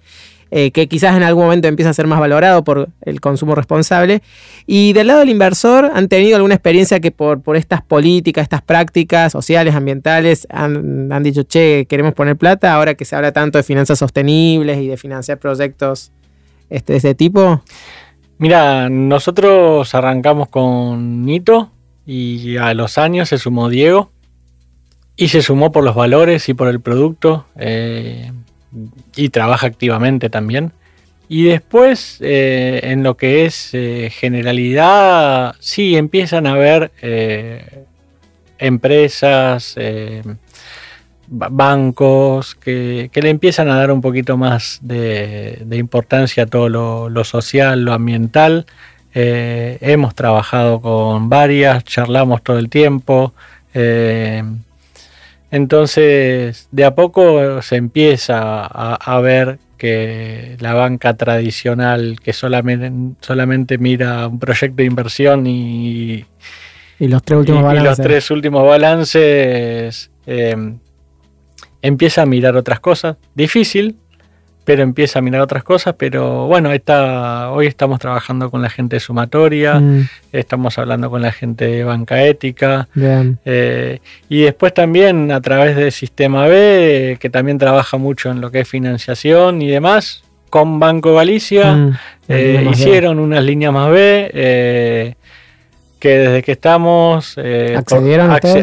[0.51, 4.21] Eh, que quizás en algún momento empieza a ser más valorado por el consumo responsable.
[4.65, 8.61] Y del lado del inversor, ¿han tenido alguna experiencia que por, por estas políticas, estas
[8.61, 13.57] prácticas sociales, ambientales, han, han dicho, che, queremos poner plata ahora que se habla tanto
[13.57, 16.11] de finanzas sostenibles y de financiar proyectos
[16.69, 17.61] este, de ese tipo?
[18.37, 21.71] Mira, nosotros arrancamos con Nito
[22.05, 24.11] y a los años se sumó Diego
[25.17, 28.31] y se sumó por los valores y por el producto eh,
[29.15, 30.71] y trabaja activamente también.
[31.27, 36.91] Y después, eh, en lo que es eh, generalidad, sí empiezan a haber
[38.57, 39.75] empresas,
[41.27, 46.67] bancos que, le empiezan a dar un poquito más de, importancia a todo
[47.09, 48.65] lo, social, lo ambiental.
[49.13, 53.33] hemos trabajado con varias, charlamos todo el tiempo.
[55.51, 63.77] Entonces, de a poco se empieza a, ver que la banca tradicional que solamente, solamente
[63.77, 66.25] mira un proyecto de inversión y,
[66.99, 70.73] los tres últimos balances, los tres últimos balances eh,
[71.81, 73.15] empieza a mirar otras cosas.
[73.33, 73.95] Difícil,
[74.69, 75.95] pero empieza a mirar otras cosas.
[75.97, 80.07] Pero bueno, está, hoy estamos trabajando con la gente de sumatoria, mm.
[80.31, 82.87] estamos hablando con la gente de banca ética.
[83.45, 88.51] Eh, y después también a través del sistema B, que también trabaja mucho en lo
[88.51, 90.21] que es financiación y demás.
[90.51, 95.15] Con Banco Galicia mm, eh, hicieron unas líneas más B eh,
[95.99, 97.39] que desde que estamos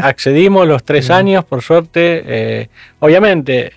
[0.04, 2.68] accedimos los tres años, por suerte.
[3.00, 3.72] obviamente,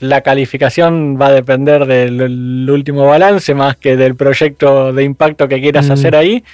[0.00, 5.60] la calificación va a depender del último balance más que del proyecto de impacto que
[5.60, 5.92] quieras mm.
[5.92, 6.44] hacer ahí.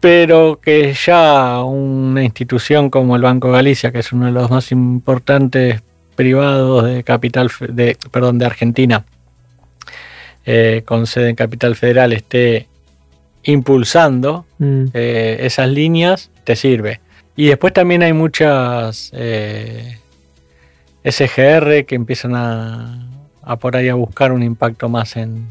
[0.00, 4.70] Pero que ya una institución como el Banco Galicia, que es uno de los más
[4.70, 5.82] importantes
[6.14, 9.04] privados de capital de, perdón, de Argentina,
[10.46, 12.68] eh, con sede en Capital Federal, esté
[13.42, 14.84] impulsando mm.
[14.94, 17.00] eh, esas líneas, te sirve.
[17.36, 19.98] Y después también hay muchas eh,
[21.10, 23.08] SGR que empiezan a,
[23.60, 25.46] por ahí a buscar un impacto más en,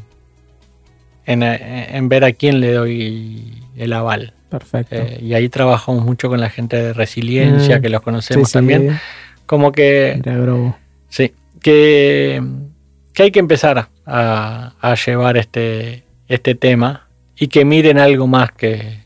[1.26, 4.34] en, ver a quién le doy el aval.
[4.48, 4.96] Perfecto.
[4.96, 7.82] Eh, y ahí trabajamos mucho con la gente de resiliencia, mm.
[7.82, 8.98] que los conocemos también.
[9.46, 10.20] Como que.
[11.10, 12.42] Sí, que,
[13.12, 18.52] que, hay que empezar a, a, llevar este, este tema y que miren algo más
[18.52, 19.00] que,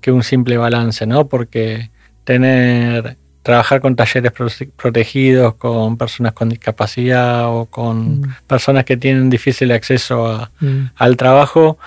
[0.00, 1.26] que un simple balance, ¿no?
[1.26, 1.90] Porque
[2.24, 4.32] tener trabajar con talleres
[4.76, 8.34] protegidos, con personas con discapacidad o con mm.
[8.48, 10.86] personas que tienen difícil acceso mm.
[10.96, 11.78] al trabajo,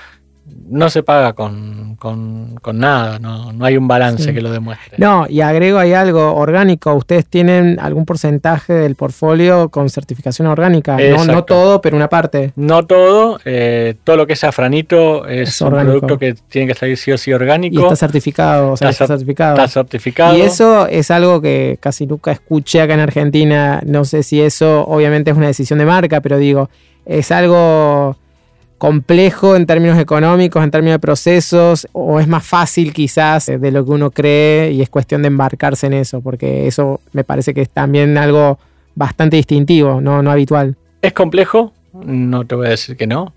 [0.69, 1.97] no se paga con,
[2.73, 4.97] nada, no, hay un balance que lo demuestre.
[4.97, 6.93] No, y agrego ahí algo orgánico.
[6.93, 10.97] ¿Ustedes tienen algún porcentaje del portfolio con certificación orgánica?
[11.25, 12.53] No, todo, pero una parte.
[12.55, 16.97] No todo, eh, todo lo que es afranito es, un producto que tiene que salir
[16.97, 17.79] sí o sí orgánico.
[17.79, 19.55] Y está certificado, o sea, está, certificado.
[19.55, 20.37] Está certificado.
[20.37, 23.81] Y eso es algo que casi nunca escuché acá en Argentina.
[23.85, 26.69] No sé si eso obviamente es una decisión de marca, pero digo,
[27.05, 28.17] es algo
[28.79, 33.85] complejo en términos económicos, en términos de procesos, o es más fácil quizás de lo
[33.85, 37.61] que uno cree y es cuestión de embarcarse en eso, porque eso me parece que
[37.61, 38.57] es también algo
[38.95, 40.75] bastante distintivo, no, no habitual.
[41.01, 43.33] Es complejo, no te voy a decir que no.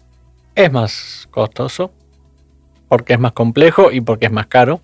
[0.55, 1.90] Es más costoso,
[2.88, 4.81] porque es más complejo y porque es más caro,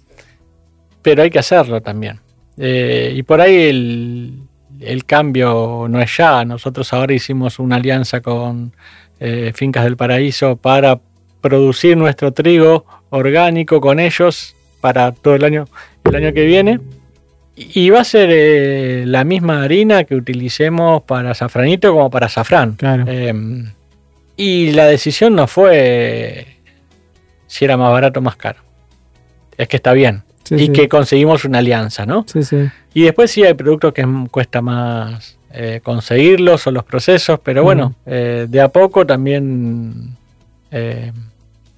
[1.02, 2.20] pero hay que hacerlo también.
[2.56, 4.36] Eh, y por ahí
[4.80, 6.44] el cambio no es ya.
[6.44, 8.72] Nosotros ahora hicimos una alianza con
[9.20, 11.00] eh, Fincas del Paraíso para
[11.40, 15.66] producir nuestro trigo orgánico con ellos para todo el año,
[16.04, 16.80] el año que viene.
[17.56, 22.76] Y va a ser eh, la misma harina que utilicemos para safranito como para safrán.
[22.80, 23.72] Em,
[24.36, 26.46] y la decisión no fue
[27.48, 28.60] si era más barato o más caro.
[29.56, 30.22] Es que está bien.
[30.50, 32.24] y que conseguimos una alianza, ¿no?
[32.94, 37.94] Y después sí hay productos que cuesta más eh, conseguirlos o los procesos, pero bueno,
[38.04, 40.16] eh, de a poco también
[40.70, 41.12] eh,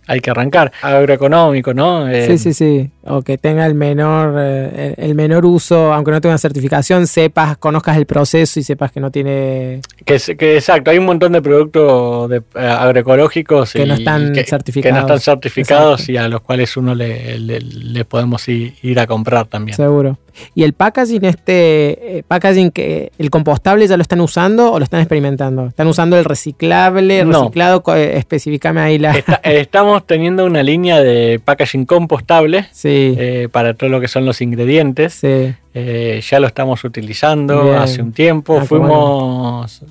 [0.06, 0.72] hay que arrancar.
[0.82, 2.06] Agroeconómico, ¿no?
[2.26, 2.90] sí, sí, sí.
[3.02, 8.04] O que tenga el menor, el, menor uso, aunque no tenga certificación, sepas, conozcas el
[8.04, 9.80] proceso y sepas que no tiene.
[10.04, 14.82] Que, que exacto, hay un montón de productos de, agroecológicos que no están certificados.
[14.82, 19.46] Que no están certificados y a los cuales uno le, le, podemos ir, a comprar
[19.46, 19.76] también.
[19.76, 20.18] Seguro.
[20.54, 24.84] ¿Y el packaging, este eh, packaging que el compostable ya lo están usando o lo
[24.84, 25.66] están experimentando?
[25.66, 27.82] ¿Están usando el reciclable, reciclado?
[27.94, 29.12] Eh, específicame ahí la.
[29.42, 35.20] estamos teniendo una línea de packaging compostable eh, para todo lo que son los ingredientes.
[35.22, 38.58] ya lo estamos utilizando hace un tiempo.
[38.60, 39.82] Ah, Fuimos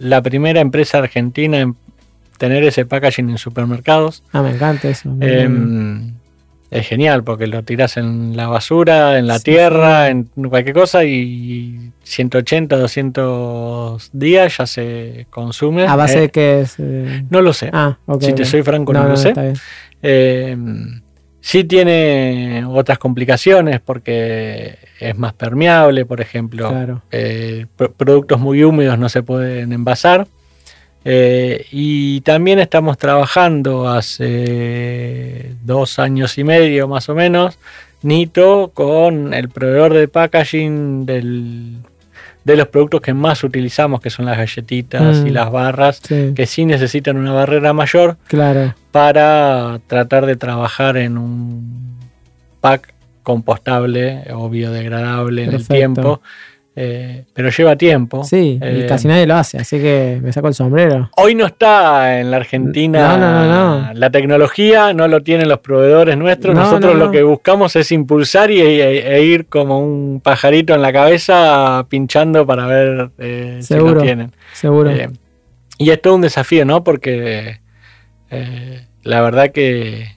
[0.00, 1.76] la primera empresa argentina en
[2.38, 4.22] tener ese packaging en supermercados.
[4.32, 5.14] Ah, me encanta eso.
[5.20, 6.12] Em,
[6.70, 11.90] es genial porque lo tiras en la basura, en la tierra, en cualquier cosa y
[12.04, 15.86] 180, 200 días ya se consume.
[15.86, 16.74] ¿A base Eh, de qué es?
[16.78, 17.24] eh?
[17.30, 17.70] No lo sé.
[17.72, 19.32] Ah, si te soy franco, no, lo sé.
[20.02, 20.56] Eh,
[21.50, 26.68] sí tiene otras complicaciones porque es más permeable, por ejemplo.
[26.68, 27.00] Claro.
[27.10, 30.26] Eh, pro- productos muy húmedos no se pueden envasar.
[31.06, 37.58] Eh, y también estamos trabajando hace dos años y medio más o menos,
[38.02, 41.76] Nito, con el proveedor de packaging del-
[42.44, 45.26] de los productos que más utilizamos, que son las galletitas Mm.
[45.26, 48.74] y las barras, Sí, que sí necesitan una barrera mayor claro.
[49.02, 51.94] Para tratar de trabajar en un
[52.60, 52.92] pack
[53.22, 56.20] compostable o biodegradable en el tiempo.
[56.80, 58.24] Eh, pero lleva tiempo.
[58.24, 61.10] Sí, y Eh, casi nadie lo hace, así que me saco el sombrero.
[61.16, 63.94] Hoy no está en la Argentina No, no, no, no.
[63.94, 66.54] la tecnología, no lo tienen los proveedores nuestros.
[66.56, 70.74] No, Nosotros no, lo que buscamos es impulsar y, e- e ir como un pajarito
[70.74, 74.32] en la cabeza pinchando para ver eh, si lo tienen.
[74.54, 74.90] Seguro.
[75.78, 76.82] Y es todo un desafío, ¿no?
[76.84, 77.58] Porque
[78.30, 80.16] eh, la verdad que,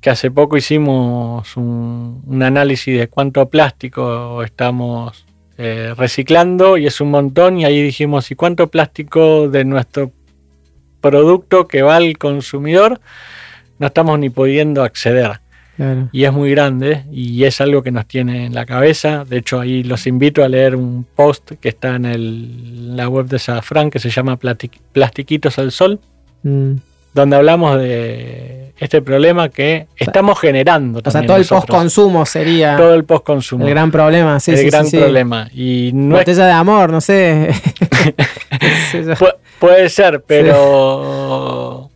[0.00, 5.24] que hace poco hicimos un, un análisis de cuánto plástico estamos
[5.58, 10.10] eh, reciclando y es un montón y ahí dijimos, ¿y cuánto plástico de nuestro
[11.00, 13.00] producto que va al consumidor
[13.78, 15.40] no estamos ni pudiendo acceder?
[15.76, 16.08] claro.
[16.10, 19.24] y es muy grande y es algo que nos tiene en la cabeza.
[19.26, 23.26] De hecho, ahí los invito a leer un post que está en el- la web
[23.26, 24.38] de Safran que se llama
[24.92, 26.00] Plastiquitos al Sol,
[26.42, 26.74] Mm.
[27.16, 31.00] Donde hablamos de este problema que estamos generando.
[31.04, 33.64] O sea, todo el post-consumo sería Todo el post-consumo.
[33.64, 34.38] el gran problema.
[34.38, 34.98] Sí, el sí, gran sí, sí.
[34.98, 35.48] problema.
[35.52, 37.50] Y no es- Botella de amor, no sé.
[38.92, 41.90] Sí, pu- puede ser, pero.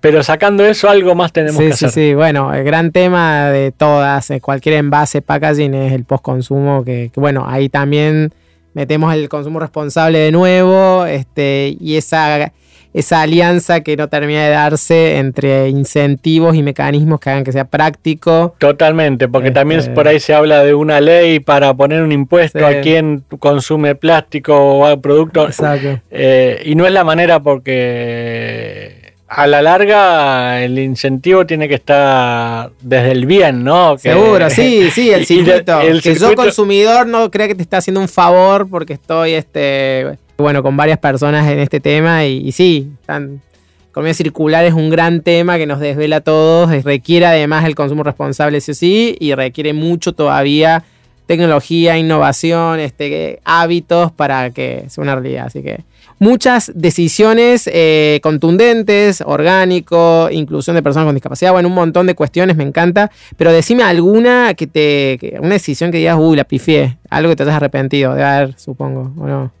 [0.00, 2.04] Pero sacando eso, algo más tenemos Sí, que sí, hacer.
[2.10, 2.14] sí.
[2.14, 7.18] Bueno, el gran tema de todas, eh, cualquier envase, packaging es el post-consumo, que, que,
[7.18, 8.32] bueno, ahí también
[8.74, 12.52] metemos el consumo responsable de nuevo, este, y esa,
[12.98, 17.64] esa alianza que no termina de darse entre incentivos y mecanismos que hagan que sea
[17.64, 18.54] práctico.
[18.58, 22.58] Totalmente, porque Este- también por ahí se habla de una ley para poner un impuesto
[22.58, 22.64] Sí.
[22.64, 25.46] a quien consume plástico o producto.
[25.46, 26.00] Exacto.
[26.10, 28.97] Eh, y no es la manera porque
[29.28, 33.96] a la larga el incentivo tiene que estar desde el bien, ¿no?
[33.96, 35.80] Que- Seguro, sí, sí, el circuito.
[35.80, 40.18] el que yo consumidor no crea que te está haciendo un favor porque estoy, este,
[40.38, 43.42] bueno, con varias personas en este tema y, y sí, están,
[43.90, 48.04] economía circular es un gran tema que nos desvela a todos, requiere además el consumo
[48.04, 50.84] responsable, sí o sí, y requiere mucho todavía
[51.26, 55.46] tecnología, innovación, este, hábitos para que sea una realidad.
[55.48, 55.80] Así que
[56.18, 62.56] muchas decisiones eh, contundentes, orgánico, inclusión de personas con discapacidad, bueno, un montón de cuestiones,
[62.56, 63.10] me encanta.
[63.36, 65.18] Pero decime alguna que te.
[65.20, 66.98] que- una decisión que digas, uy, la pifié.
[67.10, 69.52] Algo que te hayas arrepentido de haber, supongo, o no.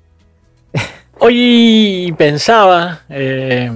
[1.20, 3.70] Hoy pensaba eh,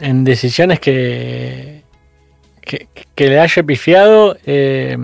[0.00, 1.82] en decisiones que,
[2.62, 4.36] que, le haya pifiado.
[4.46, 4.96] eh,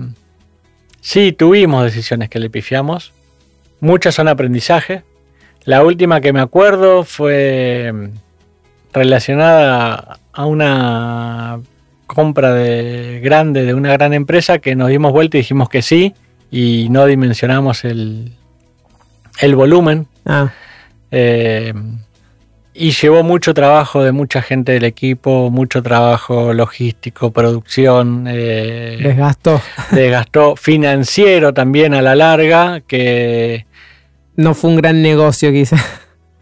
[1.01, 3.13] sí, tuvimos decisiones que le pifiamos.
[3.79, 5.03] Muchas son aprendizaje.
[5.65, 8.07] La última que me acuerdo fue mm,
[8.93, 11.59] relacionada a una
[12.07, 16.15] compra de grande de una gran empresa que nos dimos vuelta y dijimos que sí
[16.49, 18.33] y no dimensionamos el,
[19.41, 20.51] el volumen Ah,
[21.11, 21.73] eh,
[22.73, 29.59] y llevó mucho trabajo de mucha gente del equipo, mucho trabajo logístico, producción, eh, desgasto.
[29.91, 33.65] desgastó financiero también a la larga, que
[34.39, 35.83] No fue un gran negocio, quizás.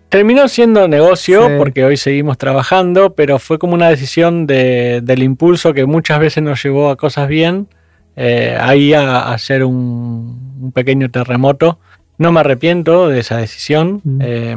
[0.09, 1.53] terminó siendo negocio Sí.
[1.57, 6.41] porque hoy seguimos trabajando, pero fue como una decisión de- del impulso que muchas veces
[6.43, 7.67] nos llevó a cosas bien,
[8.15, 11.79] eh, ahí a, a hacer un, un pequeño terremoto.
[12.17, 14.19] No me arrepiento de esa decisión, Mm.
[14.23, 14.55] eh,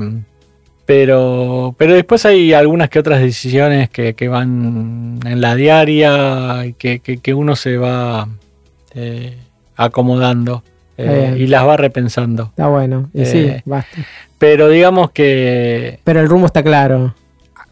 [0.87, 6.73] pero, pero después hay algunas que otras decisiones que, que van en la diaria y
[6.75, 8.29] que, que- que uno se va
[8.95, 9.37] eh,
[9.77, 10.63] acomodando
[11.01, 12.45] eh, y las va repensando.
[12.51, 13.09] Está bueno.
[13.15, 13.99] Y sí, Eh, basta.
[14.39, 17.15] Pero digamos que Pero el rumbo está claro.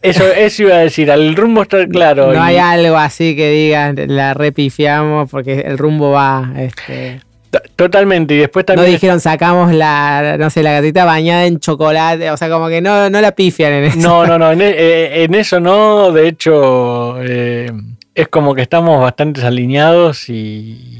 [0.02, 2.28] eso, eso iba a decir, el rumbo está claro.
[2.28, 6.52] No y- hay algo así que digan, la repifiamos porque el rumbo va.
[6.56, 7.20] Este.
[7.50, 8.92] to- totalmente, y después No también...
[8.92, 12.30] dijeron sacamos la, no sé, la gatita bañada en chocolate.
[12.30, 13.98] O sea, como que no, no la pifian en eso.
[13.98, 17.70] No, no, no, en, e- eh, en eso no, de hecho eh,
[18.14, 20.97] es como que estamos bastante alineados y,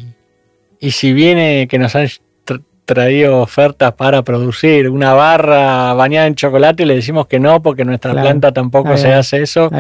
[0.81, 2.07] y si viene que nos han
[2.47, 7.63] tr- traído ofertas para producir una barra bañada en chocolate y le decimos que no
[7.63, 8.27] porque nuestra Claro.
[8.29, 9.71] planta tampoco se hace eso.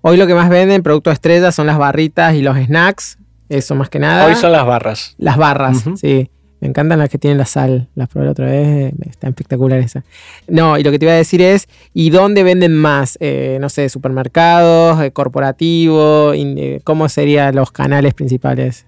[0.00, 3.18] Hoy lo que más venden, producto estrella, son las barritas y los snacks.
[3.48, 4.26] Eso más que nada.
[4.26, 5.14] Hoy son las barras.
[5.18, 6.30] Las barras, sí.
[6.60, 7.86] Me encantan las que tienen la sal.
[7.94, 8.66] Las probé la otra vez.
[8.66, 10.02] eh, Está espectacular esa.
[10.48, 13.16] No, y lo que te iba a decir es, ¿y dónde venden más?
[13.20, 18.86] Eh, no sé, supermercados, eh, corporativo, in- eh, ¿cómo serían los canales principales?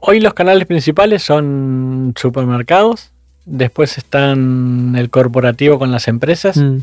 [0.00, 3.10] Hoy los canales principales son supermercados,
[3.44, 6.78] después están el corporativo con las empresas, Mm,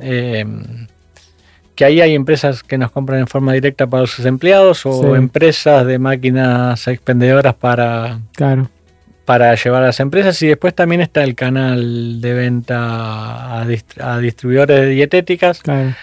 [0.00, 0.46] eh,
[1.74, 5.08] que ahí hay empresas que nos compran en forma directa para sus empleados o Sí.
[5.18, 8.68] empresas de máquinas expendedoras para, claro,
[9.24, 10.40] para llevar a las empresas.
[10.42, 15.94] Y después también está el canal de venta a, dist- a distribuidores de dietéticas, claro.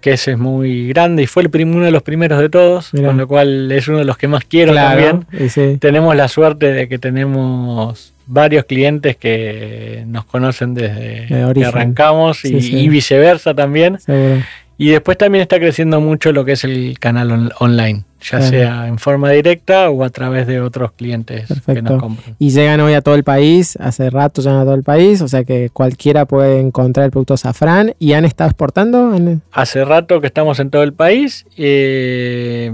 [0.00, 3.08] Que ese es muy grande y fue el uno de los primeros de todos, Mirá.
[3.08, 5.48] con lo cual es uno de los que más quiero claro, también.
[5.50, 11.64] sí, Tenemos la suerte de que tenemos varios clientes que nos conocen desde De que
[11.64, 12.76] arrancamos y, sí.
[12.78, 13.98] y viceversa también.
[14.00, 14.42] seguro.
[14.78, 18.46] Y después también está creciendo mucho lo que es el canal on- online, ya Claro.
[18.50, 22.36] sea en forma directa o a través de otros clientes que nos compran.
[22.38, 25.28] Y llegan hoy a todo el país, hace rato llegan a todo el país, o
[25.28, 29.12] sea que cualquiera puede encontrar el producto Safran y han estado exportando.
[29.14, 32.70] ¿Han- Hace rato que estamos en todo el país, eh,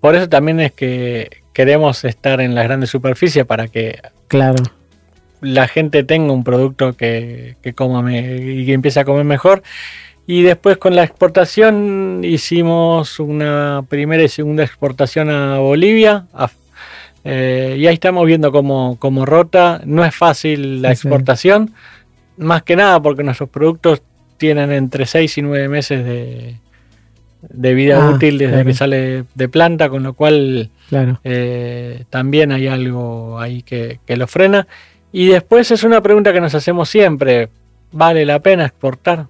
[0.00, 4.62] por eso también es que queremos estar en las grandes superficies para que Claro,
[5.40, 9.62] la gente tenga un producto que, que coma me- y que empiece a comer mejor.
[10.28, 16.26] Y después con la exportación hicimos una primera y segunda exportación a Bolivia.
[16.34, 16.50] a-
[17.24, 19.80] eh, y ahí estamos viendo cómo, cómo rota.
[19.86, 21.08] No es fácil la Sí, sí.
[21.08, 21.72] exportación,
[22.36, 24.02] más que nada porque nuestros productos
[24.36, 26.56] tienen entre 6 y 9 meses de,
[27.42, 28.66] de vida Ah, útil desde claro.
[28.66, 31.20] que sale de planta, con lo cual claro.
[31.24, 34.66] eh, también hay algo ahí que, que lo frena.
[35.10, 37.48] Y después es una pregunta que nos hacemos siempre.
[37.92, 39.24] ¿Vale la pena exportar?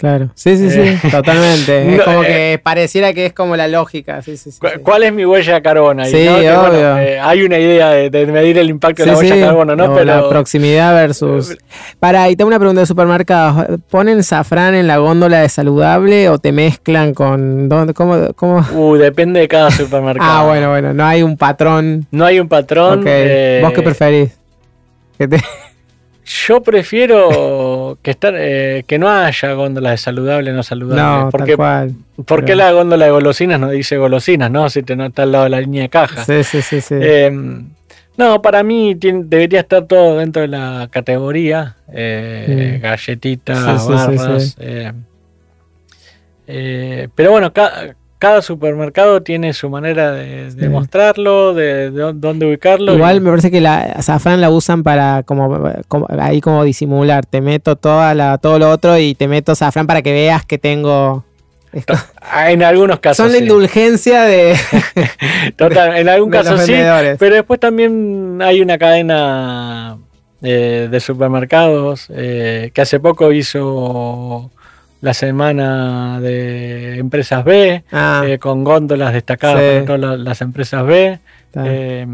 [0.00, 1.92] Claro, sí, sí, sí, Eh, totalmente.
[1.92, 4.22] es no, como eh, que pareciera que es como la lógica.
[4.22, 4.78] Sí, sí, sí, ¿Cu- sí.
[4.82, 6.02] ¿Cuál es mi huella de carbono?
[6.06, 6.32] Sí, no?
[6.36, 6.96] Bueno, obvio.
[6.98, 9.92] eh, hay una idea de, de medir el impacto de la Sí, huella carbono, ¿no?
[9.92, 11.54] Pero la proximidad versus.
[11.98, 13.78] Para, y tengo una pregunta de supermercados.
[13.90, 17.68] ¿Ponen safrán en la góndola de saludable o te mezclan con.
[17.68, 18.64] ¿dónde, cómo, cómo?
[18.72, 20.30] uh, depende de cada supermercado.
[20.32, 22.06] Ah, bueno, bueno, no hay un patrón.
[22.10, 23.00] No hay un patrón.
[23.00, 23.04] Ok.
[23.06, 24.30] eh, ¿Vos qué preferís?
[25.18, 25.42] Que te-
[26.46, 27.69] Yo prefiero
[28.02, 31.02] que estar, eh, que no haya góndolas de saludable no saludable.
[31.24, 31.94] No, porque, tal cual.
[32.26, 34.68] ¿Por qué la góndola de golosinas no dice golosinas, no?
[34.70, 36.24] Si te no está al lado de la línea de caja.
[36.24, 36.94] Sí, sí, sí, sí.
[37.00, 37.30] Eh,
[38.16, 41.76] no, para mí debería estar todo dentro de la categoría.
[41.92, 42.78] eh.
[42.82, 44.56] Galletitas, Sí, barras.
[46.46, 50.68] eh, pero bueno, ca- cada supermercado tiene su manera de, de Sí.
[50.68, 52.94] mostrarlo, de, de dónde ubicarlo.
[52.94, 57.26] Igual y- me parece que la azafrán la usan para como, como- ahí como disimular.
[57.26, 60.58] Te meto toda la, todo lo otro y te meto azafrán para que veas que
[60.58, 61.24] tengo.
[62.20, 63.18] Ah, en algunos casos.
[63.24, 63.44] Son la sí.
[63.44, 64.54] indulgencia de,
[65.56, 66.74] Total, en algún caso sí.
[67.18, 69.96] Pero después también hay una cadena
[70.42, 74.50] eh, de supermercados eh, que hace poco hizo
[75.00, 79.86] la semana de empresas B, Ah, eh, con góndolas destacadas Sí.
[79.86, 81.18] todas las empresas B.
[81.54, 82.06] eh,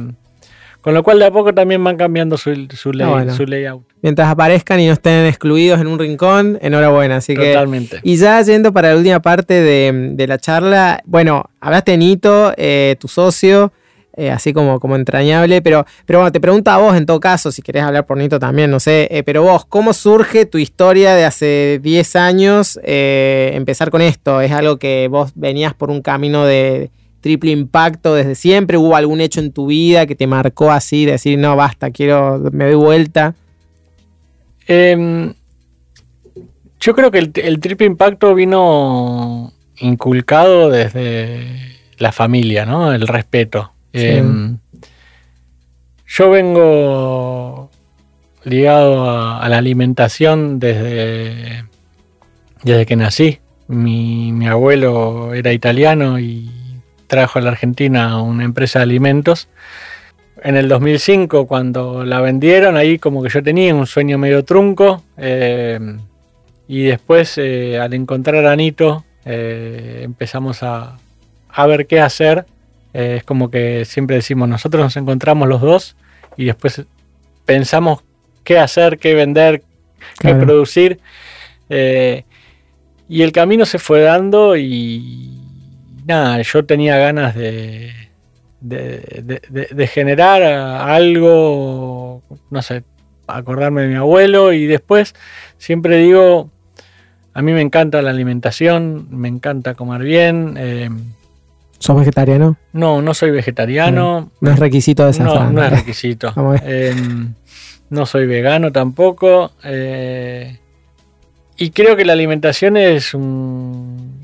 [0.81, 3.35] con lo cual de a poco también van cambiando su, su, lay- Ah, bueno.
[3.35, 3.83] su layout.
[4.03, 7.17] Mientras aparezcan y no estén excluidos en un rincón, enhorabuena.
[7.17, 7.53] Así que.
[7.55, 7.99] Totalmente.
[8.05, 12.55] Y ya yendo para la última parte de, de la charla, bueno, hablaste de Nito,
[12.57, 13.73] eh, tu socio,
[14.17, 17.53] eh, así como, como entrañable, pero, pero bueno, te pregunto a vos en todo caso,
[17.53, 21.15] si querés hablar por Nito también, no sé, eh, pero vos, ¿cómo surge tu historia
[21.15, 24.41] de hace 10 años eh, empezar con esto?
[24.41, 26.91] ¿Es algo que vos venías por un camino de
[27.21, 28.79] triple impacto desde siempre?
[28.79, 32.39] ¿Hubo algún hecho en tu vida que te marcó así, de decir, no, basta, quiero,
[32.53, 33.35] me doy vuelta?
[34.67, 35.33] Eh,
[36.81, 42.93] yo creo que el triple impacto vino inculcado desde la familia, ¿no?
[42.93, 43.73] El respeto.
[43.97, 44.23] Eh,
[46.07, 47.71] yo vengo
[48.45, 51.65] ligado a, la alimentación desde,
[52.65, 53.41] que nací.
[53.69, 56.51] Mi, abuelo era italiano y
[57.07, 59.49] trajo a la Argentina una empresa de alimentos.
[60.43, 65.03] En el 2005, cuando la vendieron, ahí como que yo tenía un sueño medio trunco.
[65.17, 65.99] eh,
[66.69, 70.99] y después, eh, al encontrar a Anito, eh, empezamos a,
[71.49, 72.45] a ver qué hacer.
[72.99, 75.97] Eh, es como que siempre decimos, nosotros nos encontramos los dos
[76.39, 76.83] y después
[77.45, 78.01] pensamos
[78.43, 79.63] qué hacer, qué vender,
[80.19, 80.39] Claro.
[80.39, 81.01] qué producir.
[81.69, 82.25] Eh,
[83.09, 85.31] y el camino se fue dando y
[86.07, 87.93] nada, yo tenía ganas de,
[88.61, 92.83] de, de- de- de generar algo, no sé,
[93.27, 95.15] acordarme de mi abuelo y después
[95.59, 96.51] siempre digo,
[97.35, 100.55] a mí me encanta la alimentación, me encanta comer bien.
[100.57, 100.89] Eh,
[101.79, 102.57] ¿Sos vegetariano?
[102.73, 104.31] No, no soy vegetariano.
[104.41, 106.33] No, es requisito de esa No, no es requisito.
[106.65, 107.35] Em,
[107.91, 109.53] no soy vegano tampoco.
[109.65, 110.59] Eh,
[111.57, 114.21] y creo que la alimentación es un,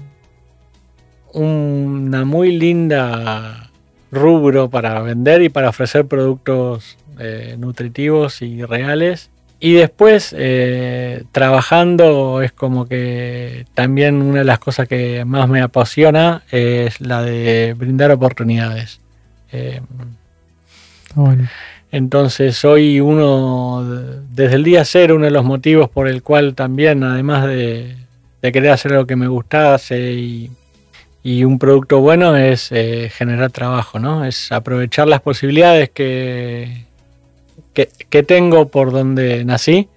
[1.33, 3.71] una muy linda
[4.11, 9.31] rubro para vender y para ofrecer productos eh, nutritivos y reales.
[9.65, 15.61] Y después, eh, trabajando, es como que también una de las cosas que más me
[15.61, 18.99] apasiona es la de brindar oportunidades.
[19.53, 19.81] Eh,
[21.93, 23.85] entonces, soy uno,
[24.31, 27.95] desde el día cero, uno de los motivos por el cual también, además de,
[28.41, 30.51] querer hacer lo que me gustase y,
[31.23, 32.71] y un producto bueno, es
[33.13, 34.25] generar trabajo, ¿no?
[34.25, 36.87] Es aprovechar las posibilidades que,
[37.73, 39.89] que, tengo por donde nací,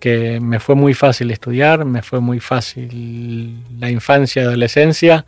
[0.00, 5.24] que me fue muy fácil estudiar, me fue muy fácil la infancia adolescencia.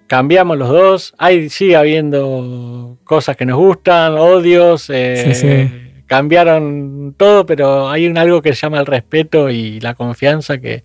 [0.08, 1.16] cambiamos los dos.
[1.18, 8.42] Hay, sigue habiendo cosas que nos gustan, odios, eh, cambiaron todo, pero hay un algo
[8.42, 10.84] que se llama el respeto y la confianza que,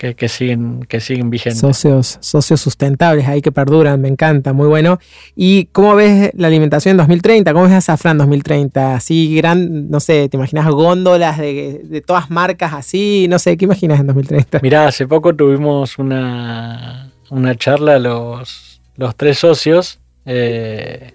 [0.00, 1.60] que, siguen, que siguen vigentes.
[1.60, 4.98] Socios, socios sustentables ahí que perduran, me encanta, muy bueno.
[5.36, 7.52] ¿Y cómo ves la alimentación en 2030?
[7.52, 8.94] ¿Cómo ves a Safran 2030?
[8.94, 13.26] Así gran, no sé, ¿te imaginas góndolas de, todas marcas así?
[13.28, 14.60] No sé, ¿qué imaginas en 2030?
[14.62, 21.12] Mirá, hace poco tuvimos una, una charla los, los tres socios eh,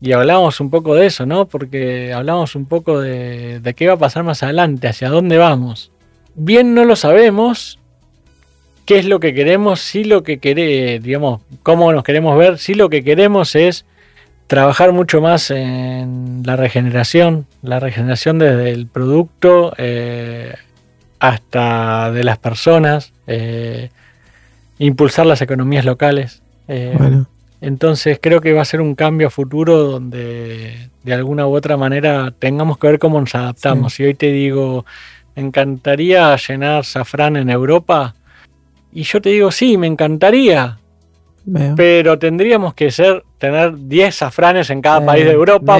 [0.00, 1.48] y hablamos un poco de eso, ¿no?
[1.48, 5.90] Porque hablamos un poco de, de qué va a pasar más adelante, hacia dónde vamos.
[6.36, 7.79] Bien no lo sabemos,
[8.90, 12.74] qué es lo que queremos, si lo que queremos, digamos, cómo nos queremos ver, si
[12.74, 13.84] lo que queremos es
[14.48, 20.54] trabajar mucho más en la regeneración, la regeneración desde el producto eh,
[21.20, 23.90] hasta de las personas, eh,
[24.80, 26.42] impulsar las economías locales.
[26.66, 26.98] Eh,
[27.60, 31.76] entonces creo que va a ser un cambio a futuro donde de alguna u otra
[31.76, 33.94] manera tengamos que ver cómo nos adaptamos.
[33.94, 34.84] Si hoy te digo,
[35.36, 38.16] me encantaría llenar safrán en Europa,
[38.92, 40.78] y yo te digo, sí, me encantaría.
[41.74, 45.78] Pero tendríamos que ser tener 10 safranes en cada país de Europa.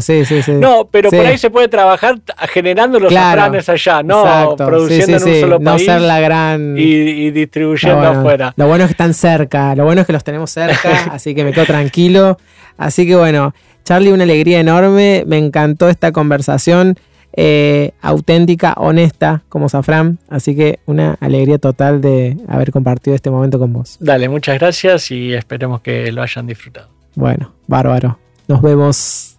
[0.00, 0.52] sí, sí, sí.
[0.62, 5.40] No, pero por ahí se puede trabajar generando los safranes allá, no produciendo en un
[5.40, 5.86] solo país.
[5.86, 6.76] No ser la gran.
[6.78, 8.54] Y, distribuyendo afuera.
[8.56, 11.44] Lo bueno es que están cerca, lo bueno es que los tenemos cerca, así que
[11.44, 12.38] me quedo tranquilo.
[12.78, 15.24] Así que bueno, Charlie, una alegría enorme.
[15.26, 16.96] Me encantó esta conversación.
[17.34, 20.18] Eh, auténtica, honesta como Safran.
[20.28, 23.96] Así que una alegría total de haber compartido este momento con vos.
[24.00, 26.88] Dale, muchas gracias y esperemos que lo hayan disfrutado.
[27.14, 28.18] Bueno, bárbaro.
[28.48, 29.31] Nos vemos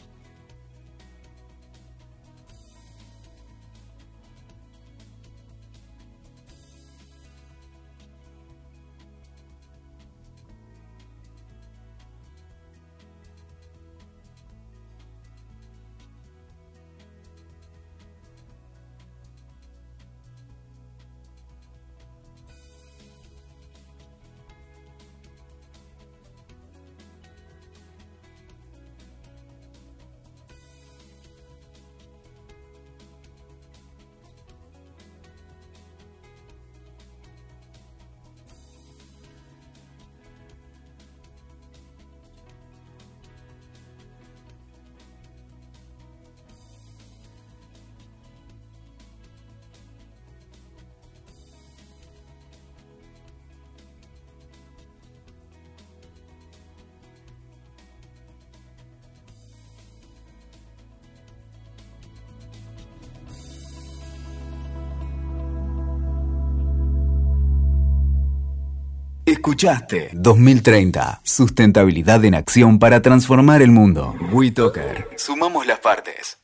[69.54, 71.22] Escuchaste 2030.
[71.22, 74.16] Sustentabilidad en acción para transformar el mundo.
[74.32, 75.10] WeToker.
[75.16, 76.43] Sumamos las partes.